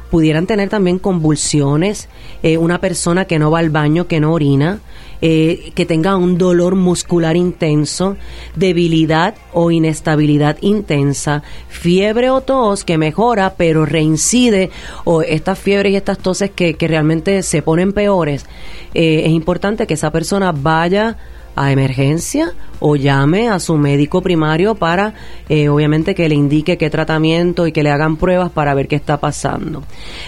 pudieran 0.09 0.45
tener 0.45 0.69
también 0.69 0.99
convulsiones, 0.99 2.07
eh, 2.43 2.57
una 2.57 2.79
persona 2.79 3.25
que 3.25 3.39
no 3.39 3.49
va 3.49 3.59
al 3.59 3.69
baño, 3.69 4.07
que 4.07 4.19
no 4.19 4.33
orina, 4.33 4.79
eh, 5.25 5.71
que 5.73 5.85
tenga 5.85 6.17
un 6.17 6.37
dolor 6.37 6.75
muscular 6.75 7.37
intenso, 7.37 8.17
debilidad 8.57 9.35
o 9.53 9.71
inestabilidad 9.71 10.57
intensa, 10.59 11.43
fiebre 11.69 12.29
o 12.29 12.41
tos 12.41 12.83
que 12.83 12.97
mejora 12.97 13.53
pero 13.55 13.85
reincide, 13.85 14.69
o 15.05 15.21
estas 15.21 15.57
fiebres 15.57 15.93
y 15.93 15.95
estas 15.95 16.17
toses 16.17 16.51
que, 16.51 16.73
que 16.73 16.89
realmente 16.89 17.41
se 17.41 17.61
ponen 17.61 17.93
peores, 17.93 18.45
eh, 18.93 19.21
es 19.23 19.31
importante 19.31 19.87
que 19.87 19.93
esa 19.93 20.11
persona 20.11 20.51
vaya 20.51 21.15
a 21.55 21.71
emergencia 21.71 22.51
o 22.81 22.97
llame 22.97 23.47
a 23.47 23.61
su 23.61 23.77
médico 23.77 24.21
primario 24.21 24.75
para, 24.75 25.13
eh, 25.47 25.69
obviamente, 25.69 26.15
que 26.15 26.27
le 26.27 26.35
indique 26.35 26.77
qué 26.77 26.89
tratamiento 26.89 27.65
y 27.65 27.71
que 27.71 27.83
le 27.83 27.91
hagan 27.91 28.17
pruebas 28.17 28.51
para 28.51 28.73
ver 28.73 28.89
qué 28.89 28.97
está 28.97 29.21
pasando. 29.21 29.83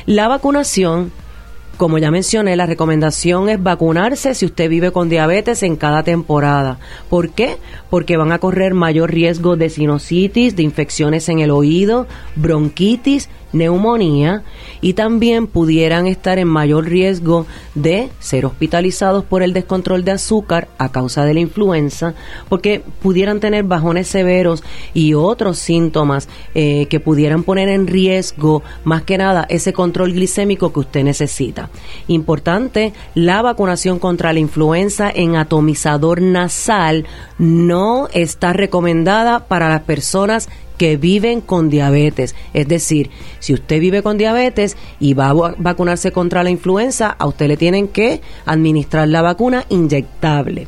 La 0.05 0.29
vacunación 0.29 1.11
como 1.77 1.97
ya 1.97 2.11
mencioné, 2.11 2.55
la 2.55 2.65
recomendación 2.65 3.49
es 3.49 3.61
vacunarse 3.61 4.33
si 4.33 4.45
usted 4.45 4.69
vive 4.69 4.91
con 4.91 5.09
diabetes 5.09 5.63
en 5.63 5.75
cada 5.75 6.03
temporada. 6.03 6.79
¿Por 7.09 7.29
qué? 7.29 7.57
Porque 7.89 8.17
van 8.17 8.31
a 8.31 8.39
correr 8.39 8.73
mayor 8.73 9.11
riesgo 9.11 9.55
de 9.55 9.69
sinusitis, 9.69 10.55
de 10.55 10.63
infecciones 10.63 11.29
en 11.29 11.39
el 11.39 11.51
oído, 11.51 12.07
bronquitis 12.35 13.29
neumonía 13.55 14.43
y 14.81 14.93
también 14.93 15.47
pudieran 15.47 16.05
estar 16.05 16.37
en 16.37 16.47
mayor 16.47 16.85
riesgo 16.85 17.47
de 17.73 18.09
ser 18.19 18.45
hospitalizados 18.45 19.23
por 19.23 19.41
el 19.41 19.53
descontrol 19.53 20.03
de 20.03 20.11
azúcar 20.11 20.67
a 20.77 20.91
causa 20.91 21.25
de 21.25 21.33
la 21.33 21.39
influenza, 21.39 22.13
porque 22.49 22.83
pudieran 23.01 23.39
tener 23.39 23.63
bajones 23.63 24.07
severos 24.07 24.63
y 24.93 25.13
otros 25.13 25.57
síntomas 25.57 26.29
eh, 26.53 26.85
que 26.89 26.99
pudieran 26.99 27.43
poner 27.43 27.69
en 27.69 27.87
riesgo 27.87 28.61
más 28.83 29.03
que 29.03 29.17
nada 29.17 29.45
ese 29.49 29.73
control 29.73 30.13
glicémico 30.13 30.71
que 30.71 30.81
usted 30.81 31.03
necesita. 31.03 31.69
Importante, 32.07 32.93
la 33.15 33.41
vacunación 33.41 33.99
contra 33.99 34.33
la 34.33 34.39
influenza 34.39 35.09
en 35.09 35.35
atomizador 35.35 36.21
nasal 36.21 37.05
no 37.37 38.07
está 38.13 38.53
recomendada 38.53 39.47
para 39.47 39.69
las 39.69 39.81
personas 39.81 40.49
que 40.77 40.97
viven 40.97 41.41
con 41.41 41.69
diabetes. 41.69 42.35
Es 42.53 42.67
decir, 42.67 43.09
si 43.39 43.53
usted 43.53 43.79
vive 43.79 44.03
con 44.03 44.17
diabetes 44.17 44.77
y 44.99 45.13
va 45.13 45.29
a 45.29 45.55
vacunarse 45.57 46.11
contra 46.11 46.43
la 46.43 46.49
influenza, 46.49 47.15
a 47.17 47.27
usted 47.27 47.47
le 47.47 47.57
tienen 47.57 47.87
que 47.87 48.21
administrar 48.45 49.07
la 49.07 49.21
vacuna 49.21 49.65
inyectable. 49.69 50.67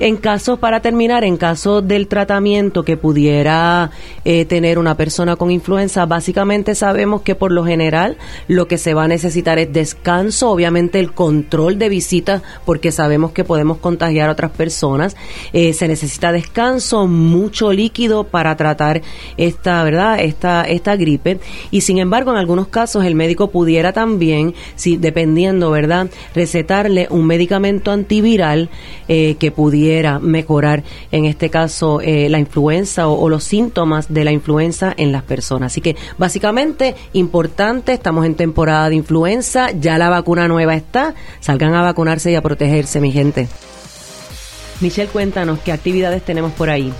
En 0.00 0.16
caso, 0.16 0.58
para 0.58 0.80
terminar, 0.80 1.24
en 1.24 1.36
caso 1.36 1.82
del 1.82 2.06
tratamiento 2.06 2.84
que 2.84 2.96
pudiera 2.96 3.90
eh, 4.24 4.44
tener 4.44 4.78
una 4.78 4.96
persona 4.96 5.34
con 5.34 5.50
influenza, 5.50 6.06
básicamente 6.06 6.76
sabemos 6.76 7.22
que 7.22 7.34
por 7.34 7.50
lo 7.50 7.64
general 7.64 8.16
lo 8.46 8.68
que 8.68 8.78
se 8.78 8.94
va 8.94 9.04
a 9.04 9.08
necesitar 9.08 9.58
es 9.58 9.72
descanso, 9.72 10.50
obviamente 10.50 11.00
el 11.00 11.12
control 11.14 11.80
de 11.80 11.88
visitas, 11.88 12.42
porque 12.64 12.92
sabemos 12.92 13.32
que 13.32 13.42
podemos 13.42 13.78
contagiar 13.78 14.28
a 14.28 14.32
otras 14.32 14.52
personas. 14.52 15.16
Eh, 15.52 15.72
se 15.72 15.88
necesita 15.88 16.30
descanso, 16.30 17.08
mucho 17.08 17.72
líquido 17.72 18.22
para 18.22 18.56
tratar 18.56 19.02
esta, 19.36 19.82
¿verdad? 19.82 20.20
Esta, 20.20 20.62
esta 20.62 20.94
gripe. 20.94 21.40
Y 21.72 21.80
sin 21.80 21.98
embargo, 21.98 22.30
en 22.30 22.36
algunos 22.36 22.68
casos 22.68 23.04
el 23.04 23.16
médico 23.16 23.50
pudiera 23.50 23.92
también, 23.92 24.54
si 24.76 24.96
dependiendo, 24.96 25.72
¿verdad? 25.72 26.08
Recetarle 26.36 27.08
un 27.10 27.26
medicamento 27.26 27.90
antiviral 27.90 28.70
eh, 29.08 29.34
que 29.40 29.50
pudiera 29.50 29.87
mejorar, 30.20 30.82
en 31.10 31.24
este 31.24 31.50
caso, 31.50 32.00
eh, 32.00 32.28
la 32.28 32.38
influenza 32.38 33.08
o, 33.08 33.28
los 33.28 33.44
síntomas 33.44 34.12
de 34.12 34.24
la 34.24 34.32
influenza 34.32 34.94
en 34.96 35.12
las 35.12 35.22
personas. 35.22 35.72
Así 35.72 35.80
que, 35.80 35.96
básicamente, 36.16 36.94
importante, 37.12 37.92
estamos 37.92 38.26
en 38.26 38.34
temporada 38.34 38.88
de 38.88 38.96
influenza, 38.96 39.70
ya 39.72 39.98
la 39.98 40.08
vacuna 40.08 40.48
nueva 40.48 40.74
está, 40.74 41.14
salgan 41.40 41.74
a 41.74 41.82
vacunarse 41.82 42.30
y 42.30 42.34
a 42.34 42.42
protegerse, 42.42 43.00
mi 43.00 43.12
gente. 43.12 43.48
Michelle, 44.80 45.10
cuéntanos 45.10 45.58
qué 45.60 45.72
actividades 45.72 46.22
tenemos 46.22 46.52
por 46.52 46.70
ahí. 46.70 46.92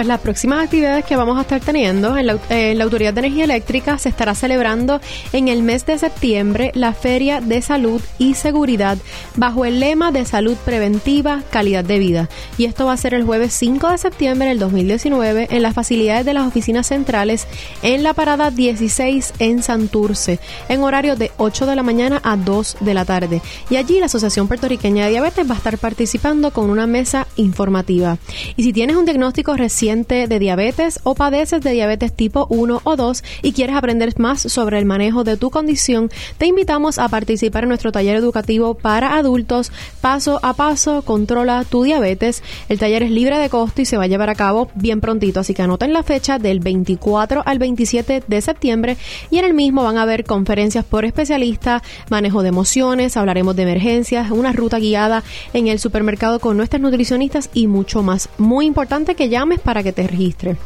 Pues 0.00 0.08
las 0.08 0.20
próximas 0.20 0.64
actividades 0.64 1.04
que 1.04 1.14
vamos 1.14 1.36
a 1.36 1.42
estar 1.42 1.60
teniendo 1.60 2.16
en 2.16 2.26
la, 2.26 2.82
Autoridad 2.82 3.12
de 3.12 3.20
Energía 3.20 3.44
Eléctrica 3.44 3.98
se 3.98 4.08
estará 4.08 4.34
celebrando 4.34 4.98
en 5.34 5.48
el 5.48 5.62
mes 5.62 5.84
de 5.84 5.98
septiembre 5.98 6.72
la 6.74 6.94
Feria 6.94 7.42
de 7.42 7.60
Salud 7.60 8.00
y 8.16 8.32
Seguridad 8.32 8.96
bajo 9.36 9.66
el 9.66 9.78
lema 9.78 10.10
de 10.10 10.24
Salud 10.24 10.56
Preventiva, 10.64 11.42
Calidad 11.50 11.84
de 11.84 11.98
Vida. 11.98 12.30
Y 12.56 12.64
esto 12.64 12.86
va 12.86 12.94
a 12.94 12.96
ser 12.96 13.12
el 13.12 13.24
jueves 13.24 13.52
5 13.52 13.90
de 13.90 13.98
septiembre 13.98 14.48
del 14.48 14.58
2019 14.58 15.48
en 15.50 15.60
las 15.60 15.74
facilidades 15.74 16.24
de 16.24 16.32
las 16.32 16.46
oficinas 16.46 16.86
centrales 16.86 17.46
en 17.82 18.02
la 18.02 18.14
parada 18.14 18.50
16 18.50 19.34
en 19.38 19.62
Santurce, 19.62 20.40
en 20.70 20.82
horario 20.82 21.14
de 21.14 21.30
8 21.36 21.66
de 21.66 21.76
la 21.76 21.82
mañana 21.82 22.22
a 22.24 22.38
2 22.38 22.78
de 22.80 22.94
la 22.94 23.04
tarde. 23.04 23.42
Y 23.68 23.76
allí 23.76 24.00
la 24.00 24.06
Asociación 24.06 24.48
Puertorriqueña 24.48 25.04
de 25.04 25.10
Diabetes 25.10 25.46
va 25.46 25.56
a 25.56 25.58
estar 25.58 25.76
participando 25.76 26.52
con 26.52 26.70
una 26.70 26.86
mesa 26.86 27.26
informativa. 27.36 28.16
Y 28.56 28.62
si 28.62 28.72
tienes 28.72 28.96
un 28.96 29.04
diagnóstico 29.04 29.54
reciente, 29.58 29.89
de 29.90 30.38
diabetes 30.38 31.00
o 31.02 31.16
padeces 31.16 31.60
de 31.62 31.72
diabetes 31.72 32.12
tipo 32.12 32.46
1 32.48 32.82
o 32.84 32.96
2 32.96 33.24
y 33.42 33.52
quieres 33.52 33.74
aprender 33.74 34.16
más 34.18 34.40
sobre 34.40 34.78
el 34.78 34.84
manejo 34.84 35.24
de 35.24 35.36
tu 35.36 35.50
condición, 35.50 36.10
te 36.38 36.46
invitamos 36.46 36.98
a 36.98 37.08
participar 37.08 37.64
en 37.64 37.70
nuestro 37.70 37.90
taller 37.90 38.14
educativo 38.14 38.74
para 38.74 39.16
adultos 39.16 39.72
paso 40.00 40.38
a 40.44 40.54
paso 40.54 41.02
controla 41.02 41.64
tu 41.64 41.82
diabetes. 41.82 42.44
El 42.68 42.78
taller 42.78 43.02
es 43.02 43.10
libre 43.10 43.36
de 43.38 43.50
costo 43.50 43.82
y 43.82 43.84
se 43.84 43.96
va 43.96 44.04
a 44.04 44.06
llevar 44.06 44.30
a 44.30 44.36
cabo 44.36 44.70
bien 44.76 45.00
prontito, 45.00 45.40
así 45.40 45.54
que 45.54 45.62
anoten 45.62 45.92
la 45.92 46.04
fecha 46.04 46.38
del 46.38 46.60
24 46.60 47.42
al 47.44 47.58
27 47.58 48.22
de 48.26 48.40
septiembre 48.40 48.96
y 49.30 49.38
en 49.38 49.44
el 49.44 49.54
mismo 49.54 49.82
van 49.82 49.98
a 49.98 50.02
haber 50.02 50.24
conferencias 50.24 50.84
por 50.84 51.04
especialistas, 51.04 51.82
manejo 52.10 52.42
de 52.42 52.50
emociones, 52.50 53.16
hablaremos 53.16 53.56
de 53.56 53.64
emergencias, 53.64 54.30
una 54.30 54.52
ruta 54.52 54.78
guiada 54.78 55.24
en 55.52 55.66
el 55.66 55.80
supermercado 55.80 56.38
con 56.38 56.56
nuestras 56.56 56.80
nutricionistas 56.80 57.50
y 57.54 57.66
mucho 57.66 58.02
más. 58.02 58.28
Muy 58.38 58.66
importante 58.66 59.16
que 59.16 59.28
llames 59.28 59.58
para 59.60 59.79
que 59.82 59.92
te 59.92 60.06
registre. 60.06 60.56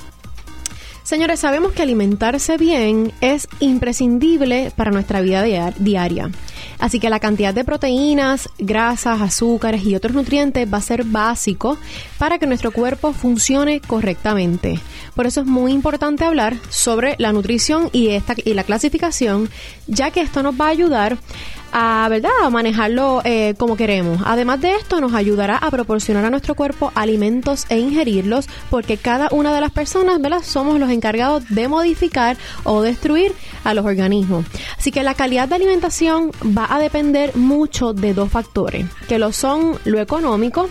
Señores, 1.03 1.39
sabemos 1.39 1.71
que 1.71 1.83
alimentarse 1.83 2.57
bien 2.57 3.13
es 3.21 3.47
imprescindible 3.61 4.73
para 4.75 4.91
nuestra 4.91 5.21
vida 5.21 5.43
diaria. 5.77 6.29
Así 6.79 6.99
que 6.99 7.09
la 7.09 7.19
cantidad 7.19 7.53
de 7.53 7.65
proteínas, 7.65 8.49
grasas, 8.57 9.21
azúcares 9.21 9.85
y 9.85 9.95
otros 9.95 10.15
nutrientes 10.15 10.71
va 10.71 10.77
a 10.77 10.81
ser 10.81 11.03
básico 11.03 11.77
para 12.17 12.39
que 12.39 12.47
nuestro 12.47 12.71
cuerpo 12.71 13.13
funcione 13.13 13.81
correctamente. 13.81 14.79
Por 15.13 15.27
eso 15.27 15.41
es 15.41 15.47
muy 15.47 15.73
importante 15.73 16.23
hablar 16.23 16.55
sobre 16.69 17.15
la 17.19 17.33
nutrición 17.33 17.89
y, 17.91 18.09
esta, 18.09 18.33
y 18.43 18.53
la 18.53 18.63
clasificación, 18.63 19.49
ya 19.87 20.11
que 20.11 20.21
esto 20.21 20.41
nos 20.41 20.59
va 20.59 20.67
a 20.67 20.69
ayudar 20.69 21.17
a, 21.71 22.07
¿verdad? 22.09 22.31
a 22.43 22.49
manejarlo 22.49 23.21
eh, 23.23 23.53
como 23.57 23.75
queremos. 23.75 24.21
Además 24.25 24.61
de 24.61 24.75
esto, 24.75 24.99
nos 25.01 25.13
ayudará 25.13 25.57
a 25.57 25.71
proporcionar 25.71 26.25
a 26.25 26.29
nuestro 26.29 26.55
cuerpo 26.55 26.91
alimentos 26.95 27.65
e 27.69 27.79
ingerirlos, 27.79 28.47
porque 28.69 28.97
cada 28.97 29.29
una 29.31 29.53
de 29.53 29.61
las 29.61 29.71
personas 29.71 30.21
¿verdad? 30.21 30.41
somos 30.43 30.79
los 30.79 30.89
encargados 30.89 31.43
de 31.49 31.67
modificar 31.67 32.37
o 32.63 32.81
destruir 32.81 33.33
a 33.63 33.73
los 33.73 33.85
organismos. 33.85 34.45
Así 34.77 34.91
que 34.91 35.03
la 35.03 35.13
calidad 35.13 35.47
de 35.47 35.55
alimentación 35.55 36.31
va 36.57 36.67
a 36.73 36.79
depender 36.79 37.35
mucho 37.35 37.93
de 37.93 38.13
dos 38.13 38.29
factores, 38.29 38.85
que 39.07 39.19
lo 39.19 39.31
son 39.31 39.77
lo 39.85 39.99
económico 39.99 40.69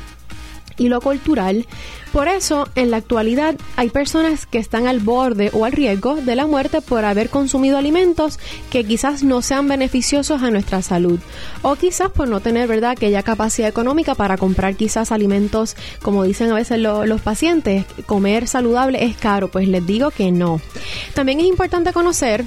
y 0.78 0.88
lo 0.88 1.00
cultural. 1.00 1.66
Por 2.12 2.26
eso, 2.26 2.66
en 2.74 2.90
la 2.90 2.96
actualidad, 2.96 3.54
hay 3.76 3.90
personas 3.90 4.46
que 4.46 4.58
están 4.58 4.86
al 4.86 5.00
borde 5.00 5.50
o 5.52 5.66
al 5.66 5.72
riesgo 5.72 6.16
de 6.16 6.36
la 6.36 6.46
muerte 6.46 6.80
por 6.80 7.04
haber 7.04 7.28
consumido 7.28 7.76
alimentos 7.76 8.38
que 8.70 8.84
quizás 8.84 9.22
no 9.22 9.42
sean 9.42 9.68
beneficiosos 9.68 10.42
a 10.42 10.50
nuestra 10.50 10.80
salud. 10.80 11.20
O 11.60 11.76
quizás 11.76 12.10
por 12.10 12.28
no 12.28 12.40
tener, 12.40 12.66
¿verdad?, 12.66 12.92
aquella 12.92 13.22
capacidad 13.22 13.68
económica 13.68 14.14
para 14.14 14.38
comprar 14.38 14.74
quizás 14.74 15.12
alimentos, 15.12 15.76
como 16.00 16.24
dicen 16.24 16.50
a 16.50 16.54
veces 16.54 16.78
los 16.78 17.20
pacientes, 17.20 17.84
comer 18.06 18.48
saludable 18.48 19.04
es 19.04 19.16
caro. 19.16 19.48
Pues 19.48 19.68
les 19.68 19.86
digo 19.86 20.10
que 20.10 20.32
no. 20.32 20.60
También 21.14 21.40
es 21.40 21.46
importante 21.46 21.92
conocer 21.92 22.44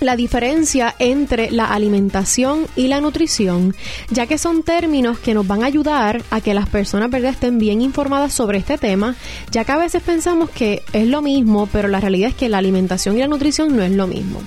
la 0.00 0.16
diferencia 0.16 0.94
entre 0.98 1.50
la 1.50 1.66
alimentación 1.66 2.66
y 2.76 2.88
la 2.88 3.00
nutrición, 3.00 3.74
ya 4.10 4.26
que 4.26 4.38
son 4.38 4.62
términos 4.62 5.18
que 5.18 5.34
nos 5.34 5.46
van 5.46 5.62
a 5.62 5.66
ayudar 5.66 6.22
a 6.30 6.40
que 6.40 6.54
las 6.54 6.68
personas 6.68 7.10
¿verdad? 7.10 7.32
estén 7.32 7.58
bien 7.58 7.80
informadas 7.80 8.32
sobre 8.32 8.58
este 8.58 8.78
tema, 8.78 9.16
ya 9.50 9.64
que 9.64 9.72
a 9.72 9.78
veces 9.78 10.02
pensamos 10.02 10.50
que 10.50 10.82
es 10.92 11.06
lo 11.06 11.22
mismo, 11.22 11.68
pero 11.72 11.88
la 11.88 12.00
realidad 12.00 12.30
es 12.30 12.34
que 12.34 12.48
la 12.48 12.58
alimentación 12.58 13.16
y 13.16 13.20
la 13.20 13.28
nutrición 13.28 13.76
no 13.76 13.82
es 13.82 13.92
lo 13.92 14.06
mismo. 14.06 14.40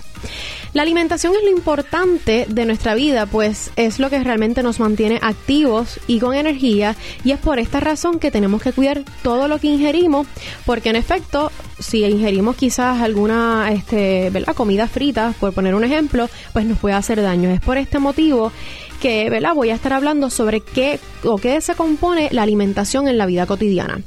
La 0.73 0.81
alimentación 0.81 1.33
es 1.35 1.43
lo 1.43 1.51
importante 1.51 2.47
de 2.49 2.65
nuestra 2.65 2.95
vida, 2.95 3.27
pues 3.27 3.69
es 3.75 3.99
lo 3.99 4.09
que 4.09 4.23
realmente 4.23 4.63
nos 4.63 4.79
mantiene 4.79 5.19
activos 5.21 5.99
y 6.07 6.19
con 6.19 6.33
energía 6.33 6.95
y 7.23 7.29
es 7.29 7.39
por 7.39 7.59
esta 7.59 7.79
razón 7.79 8.17
que 8.17 8.31
tenemos 8.31 8.59
que 8.59 8.73
cuidar 8.73 9.03
todo 9.21 9.47
lo 9.47 9.59
que 9.59 9.67
ingerimos, 9.67 10.25
porque 10.65 10.89
en 10.89 10.95
efecto, 10.95 11.51
si 11.77 12.03
ingerimos 12.03 12.55
quizás 12.55 13.03
alguna 13.03 13.71
este, 13.71 14.31
¿verdad? 14.31 14.55
comida 14.55 14.87
frita, 14.87 15.35
por 15.39 15.53
poner 15.53 15.75
un 15.75 15.83
ejemplo, 15.83 16.27
pues 16.53 16.65
nos 16.65 16.79
puede 16.79 16.95
hacer 16.95 17.21
daño. 17.21 17.51
Es 17.51 17.61
por 17.61 17.77
este 17.77 17.99
motivo 17.99 18.51
que 18.99 19.29
¿verdad? 19.29 19.53
voy 19.53 19.69
a 19.69 19.75
estar 19.75 19.93
hablando 19.93 20.31
sobre 20.31 20.61
qué 20.61 20.99
o 21.23 21.37
qué 21.37 21.61
se 21.61 21.75
compone 21.75 22.29
la 22.31 22.41
alimentación 22.41 23.07
en 23.07 23.19
la 23.19 23.27
vida 23.27 23.45
cotidiana. 23.45 24.01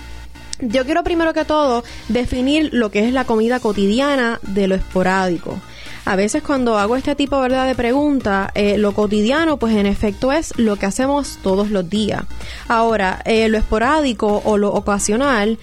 Yo 0.61 0.85
quiero 0.85 1.05
primero 1.05 1.33
que 1.33 1.45
todo 1.45 1.85
definir 2.09 2.71
lo 2.73 2.91
que 2.91 3.07
es 3.07 3.13
la 3.13 3.25
comida 3.25 3.61
cotidiana 3.61 4.41
de 4.43 4.67
lo 4.67 4.75
esporádico 4.75 5.61
a 6.07 6.15
veces 6.17 6.43
cuando 6.43 6.79
hago 6.79 6.97
este 6.97 7.17
tipo 7.17 7.39
¿verdad? 7.41 7.67
de 7.67 7.75
pregunta, 7.75 8.51
eh, 8.55 8.79
lo 8.79 8.95
cotidiano, 8.95 9.57
pues 9.59 9.75
en 9.75 9.87
efecto 9.87 10.33
es 10.33 10.57
lo 10.57 10.77
que 10.77 10.87
hacemos 10.87 11.39
todos 11.43 11.71
los 11.71 11.91
días. 11.91 12.23
Ahora, 12.69 13.21
eh, 13.25 13.49
lo 13.49 13.59
esporádico 13.59 14.41
o 14.45 14.57
lo 14.57 14.73
ocasional, 14.73 15.59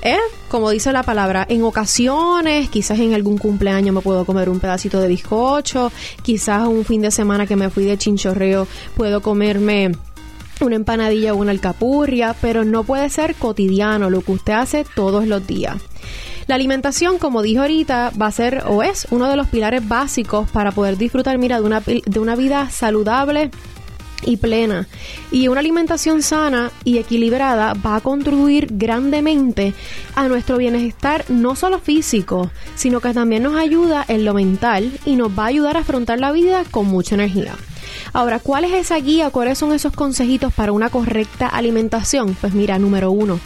es, 0.00 0.20
como 0.48 0.70
dice 0.70 0.92
la 0.92 1.02
palabra, 1.02 1.44
en 1.48 1.64
ocasiones, 1.64 2.70
quizás 2.70 3.00
en 3.00 3.12
algún 3.12 3.38
cumpleaños 3.38 3.92
me 3.92 4.00
puedo 4.00 4.24
comer 4.24 4.48
un 4.48 4.60
pedacito 4.60 5.00
de 5.00 5.08
bizcocho, 5.08 5.90
quizás 6.22 6.68
un 6.68 6.84
fin 6.84 7.02
de 7.02 7.10
semana 7.10 7.46
que 7.46 7.56
me 7.56 7.68
fui 7.68 7.84
de 7.84 7.98
chinchorreo 7.98 8.68
puedo 8.96 9.20
comerme 9.20 9.90
una 10.60 10.76
empanadilla 10.76 11.34
o 11.34 11.38
una 11.38 11.50
alcapurria, 11.50 12.36
pero 12.40 12.64
no 12.64 12.84
puede 12.84 13.10
ser 13.10 13.34
cotidiano, 13.34 14.10
lo 14.10 14.20
que 14.20 14.32
usted 14.32 14.52
hace 14.52 14.84
todos 14.94 15.26
los 15.26 15.44
días. 15.44 15.76
La 16.48 16.54
alimentación, 16.54 17.18
como 17.18 17.42
dije 17.42 17.58
ahorita, 17.58 18.10
va 18.20 18.26
a 18.26 18.32
ser 18.32 18.62
o 18.66 18.82
es 18.82 19.06
uno 19.10 19.28
de 19.28 19.36
los 19.36 19.48
pilares 19.48 19.86
básicos 19.86 20.50
para 20.50 20.72
poder 20.72 20.96
disfrutar, 20.96 21.36
mira, 21.36 21.60
de 21.60 21.66
una, 21.66 21.80
de 21.80 22.18
una 22.18 22.36
vida 22.36 22.70
saludable 22.70 23.50
y 24.24 24.38
plena. 24.38 24.88
Y 25.30 25.48
una 25.48 25.60
alimentación 25.60 26.22
sana 26.22 26.70
y 26.84 26.96
equilibrada 26.96 27.74
va 27.74 27.96
a 27.96 28.00
contribuir 28.00 28.68
grandemente 28.70 29.74
a 30.14 30.26
nuestro 30.26 30.56
bienestar, 30.56 31.26
no 31.28 31.54
solo 31.54 31.80
físico, 31.80 32.50
sino 32.74 33.00
que 33.00 33.12
también 33.12 33.42
nos 33.42 33.56
ayuda 33.56 34.02
en 34.08 34.24
lo 34.24 34.32
mental 34.32 34.90
y 35.04 35.16
nos 35.16 35.38
va 35.38 35.44
a 35.44 35.48
ayudar 35.48 35.76
a 35.76 35.80
afrontar 35.80 36.18
la 36.18 36.32
vida 36.32 36.64
con 36.70 36.86
mucha 36.86 37.14
energía. 37.14 37.56
Ahora, 38.12 38.38
¿cuál 38.38 38.64
es 38.64 38.72
esa 38.72 38.96
guía? 38.96 39.30
¿Cuáles 39.30 39.58
son 39.58 39.72
esos 39.72 39.92
consejitos 39.92 40.52
para 40.52 40.72
una 40.72 40.90
correcta 40.90 41.46
alimentación? 41.46 42.36
Pues 42.40 42.54
mira, 42.54 42.78
número 42.78 43.10
uno, 43.10 43.38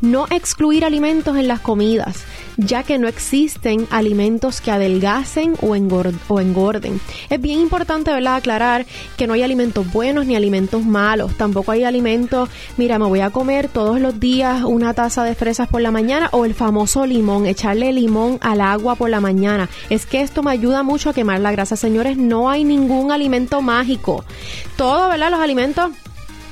no 0.00 0.26
excluir 0.30 0.84
alimentos 0.84 1.36
en 1.36 1.48
las 1.48 1.60
comidas, 1.60 2.24
ya 2.60 2.82
que 2.82 2.98
no 2.98 3.08
existen 3.08 3.86
alimentos 3.90 4.60
que 4.60 4.70
adelgacen 4.70 5.54
o, 5.60 5.74
engorden. 5.74 7.00
Es 7.28 7.40
bien 7.40 7.60
importante, 7.60 8.12
¿verdad?, 8.12 8.36
aclarar 8.36 8.86
que 9.16 9.26
no 9.26 9.34
hay 9.34 9.42
alimentos 9.42 9.90
buenos 9.92 10.26
ni 10.26 10.36
alimentos 10.36 10.84
malos. 10.84 11.36
Tampoco 11.36 11.72
hay 11.72 11.84
alimentos, 11.84 12.48
mira, 12.76 12.98
me 12.98 13.06
voy 13.06 13.20
a 13.20 13.30
comer 13.30 13.68
todos 13.68 14.00
los 14.00 14.20
días 14.20 14.62
una 14.64 14.94
taza 14.94 15.24
de 15.24 15.34
fresas 15.34 15.68
por 15.68 15.80
la 15.80 15.90
mañana 15.90 16.28
o 16.32 16.44
el 16.44 16.54
famoso 16.54 17.06
limón, 17.06 17.46
echarle 17.46 17.92
limón 17.92 18.38
al 18.40 18.60
agua 18.60 18.94
por 18.94 19.10
la 19.10 19.20
mañana. 19.20 19.68
Es 19.88 20.06
que 20.06 20.20
esto 20.20 20.42
me 20.42 20.50
ayuda 20.50 20.82
mucho 20.82 21.10
a 21.10 21.14
quemar 21.14 21.40
la 21.40 21.52
grasa. 21.52 21.76
Señores, 21.76 22.16
no 22.16 22.50
hay 22.50 22.64
ningún 22.64 23.12
alimento 23.12 23.62
mágico. 23.62 24.24
Todo, 24.76 25.08
¿verdad? 25.08 25.30
Los 25.30 25.40
alimentos 25.40 25.90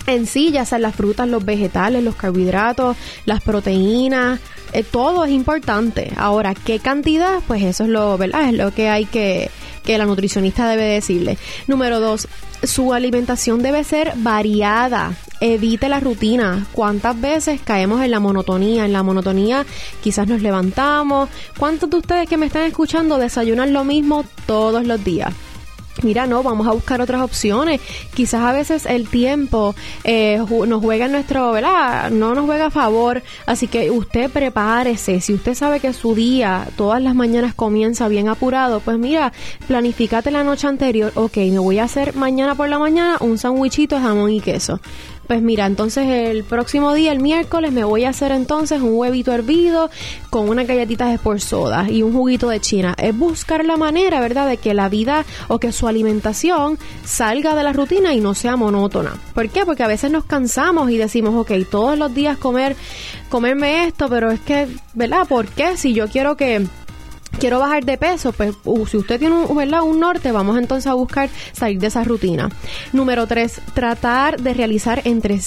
en 0.08 0.26
sí, 0.26 0.50
ya 0.50 0.64
sean 0.64 0.82
las 0.82 0.94
frutas, 0.94 1.28
los 1.28 1.44
vegetales, 1.44 2.02
los 2.02 2.16
carbohidratos, 2.16 2.96
las 3.24 3.42
proteínas, 3.42 4.40
eh, 4.72 4.82
todo 4.82 5.24
es 5.24 5.30
importante. 5.30 6.12
Ahora, 6.16 6.54
¿qué 6.54 6.78
cantidad? 6.78 7.40
Pues 7.46 7.62
eso 7.62 7.84
es 7.84 7.90
lo, 7.90 8.18
¿verdad? 8.18 8.48
Es 8.48 8.54
lo 8.54 8.72
que 8.72 8.88
hay 8.88 9.06
que, 9.06 9.50
que 9.84 9.98
la 9.98 10.06
nutricionista 10.06 10.68
debe 10.68 10.84
decirle. 10.84 11.38
Número 11.66 12.00
dos, 12.00 12.28
su 12.62 12.92
alimentación 12.92 13.62
debe 13.62 13.84
ser 13.84 14.12
variada. 14.16 15.14
Evite 15.40 15.88
la 15.88 16.00
rutina. 16.00 16.66
¿Cuántas 16.72 17.18
veces 17.20 17.60
caemos 17.62 18.02
en 18.02 18.10
la 18.10 18.20
monotonía? 18.20 18.84
En 18.84 18.92
la 18.92 19.02
monotonía 19.02 19.64
quizás 20.02 20.26
nos 20.26 20.42
levantamos. 20.42 21.28
¿Cuántos 21.58 21.88
de 21.90 21.96
ustedes 21.96 22.28
que 22.28 22.36
me 22.36 22.46
están 22.46 22.64
escuchando 22.64 23.18
desayunan 23.18 23.72
lo 23.72 23.84
mismo 23.84 24.24
todos 24.46 24.86
los 24.86 25.02
días? 25.02 25.32
Mira, 26.02 26.26
no, 26.26 26.42
vamos 26.42 26.66
a 26.66 26.72
buscar 26.72 27.00
otras 27.00 27.22
opciones. 27.22 27.80
Quizás 28.14 28.42
a 28.42 28.52
veces 28.52 28.86
el 28.86 29.08
tiempo 29.08 29.74
eh, 30.04 30.38
nos 30.66 30.82
juega 30.82 31.06
en 31.06 31.12
nuestro, 31.12 31.52
¿verdad? 31.52 32.10
No 32.10 32.34
nos 32.34 32.46
juega 32.46 32.66
a 32.66 32.70
favor. 32.70 33.22
Así 33.46 33.66
que 33.66 33.90
usted 33.90 34.30
prepárese. 34.30 35.20
Si 35.20 35.34
usted 35.34 35.54
sabe 35.54 35.80
que 35.80 35.92
su 35.92 36.14
día 36.14 36.68
todas 36.76 37.02
las 37.02 37.14
mañanas 37.14 37.54
comienza 37.54 38.08
bien 38.08 38.28
apurado, 38.28 38.80
pues 38.80 38.98
mira, 38.98 39.32
planifícate 39.66 40.30
la 40.30 40.44
noche 40.44 40.66
anterior. 40.66 41.12
Ok, 41.14 41.36
me 41.36 41.58
voy 41.58 41.78
a 41.78 41.84
hacer 41.84 42.14
mañana 42.14 42.54
por 42.54 42.68
la 42.68 42.78
mañana 42.78 43.16
un 43.20 43.38
sandwichito 43.38 43.96
de 43.96 44.02
jamón 44.02 44.30
y 44.30 44.40
queso. 44.40 44.80
Pues 45.28 45.42
mira, 45.42 45.66
entonces 45.66 46.06
el 46.06 46.42
próximo 46.42 46.94
día, 46.94 47.12
el 47.12 47.20
miércoles, 47.20 47.70
me 47.70 47.84
voy 47.84 48.04
a 48.04 48.08
hacer 48.08 48.32
entonces 48.32 48.80
un 48.80 48.94
huevito 48.94 49.30
hervido 49.30 49.90
con 50.30 50.48
unas 50.48 50.66
galletitas 50.66 51.12
de 51.12 51.18
por 51.18 51.38
y 51.90 52.02
un 52.02 52.14
juguito 52.14 52.48
de 52.48 52.60
china. 52.60 52.94
Es 52.96 53.16
buscar 53.16 53.66
la 53.66 53.76
manera, 53.76 54.20
¿verdad?, 54.20 54.48
de 54.48 54.56
que 54.56 54.72
la 54.72 54.88
vida 54.88 55.26
o 55.48 55.58
que 55.58 55.70
su 55.70 55.86
alimentación 55.86 56.78
salga 57.04 57.54
de 57.54 57.62
la 57.62 57.74
rutina 57.74 58.14
y 58.14 58.20
no 58.20 58.34
sea 58.34 58.56
monótona. 58.56 59.12
¿Por 59.34 59.50
qué? 59.50 59.66
Porque 59.66 59.82
a 59.82 59.86
veces 59.86 60.10
nos 60.10 60.24
cansamos 60.24 60.90
y 60.90 60.96
decimos, 60.96 61.34
ok, 61.34 61.52
todos 61.70 61.98
los 61.98 62.14
días 62.14 62.38
comer, 62.38 62.74
comerme 63.28 63.86
esto, 63.86 64.08
pero 64.08 64.30
es 64.30 64.40
que, 64.40 64.66
¿verdad? 64.94 65.28
¿Por 65.28 65.48
qué? 65.48 65.76
Si 65.76 65.92
yo 65.92 66.08
quiero 66.08 66.38
que 66.38 66.66
quiero 67.38 67.58
bajar 67.58 67.84
de 67.84 67.96
peso, 67.96 68.32
pues 68.32 68.54
uh, 68.64 68.86
si 68.86 68.96
usted 68.96 69.18
tiene 69.18 69.36
un, 69.36 69.56
¿verdad? 69.56 69.82
un 69.82 70.00
norte, 70.00 70.32
vamos 70.32 70.58
entonces 70.58 70.86
a 70.86 70.94
buscar 70.94 71.28
salir 71.52 71.78
de 71.78 71.88
esa 71.88 72.04
rutina. 72.04 72.48
Número 72.92 73.26
tres, 73.26 73.60
tratar 73.74 74.40
de 74.40 74.54
realizar 74.54 75.02
entre, 75.04 75.40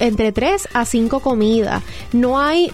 entre 0.00 0.32
tres 0.32 0.68
a 0.74 0.84
cinco 0.84 1.20
comidas. 1.20 1.82
No 2.12 2.40
hay 2.40 2.72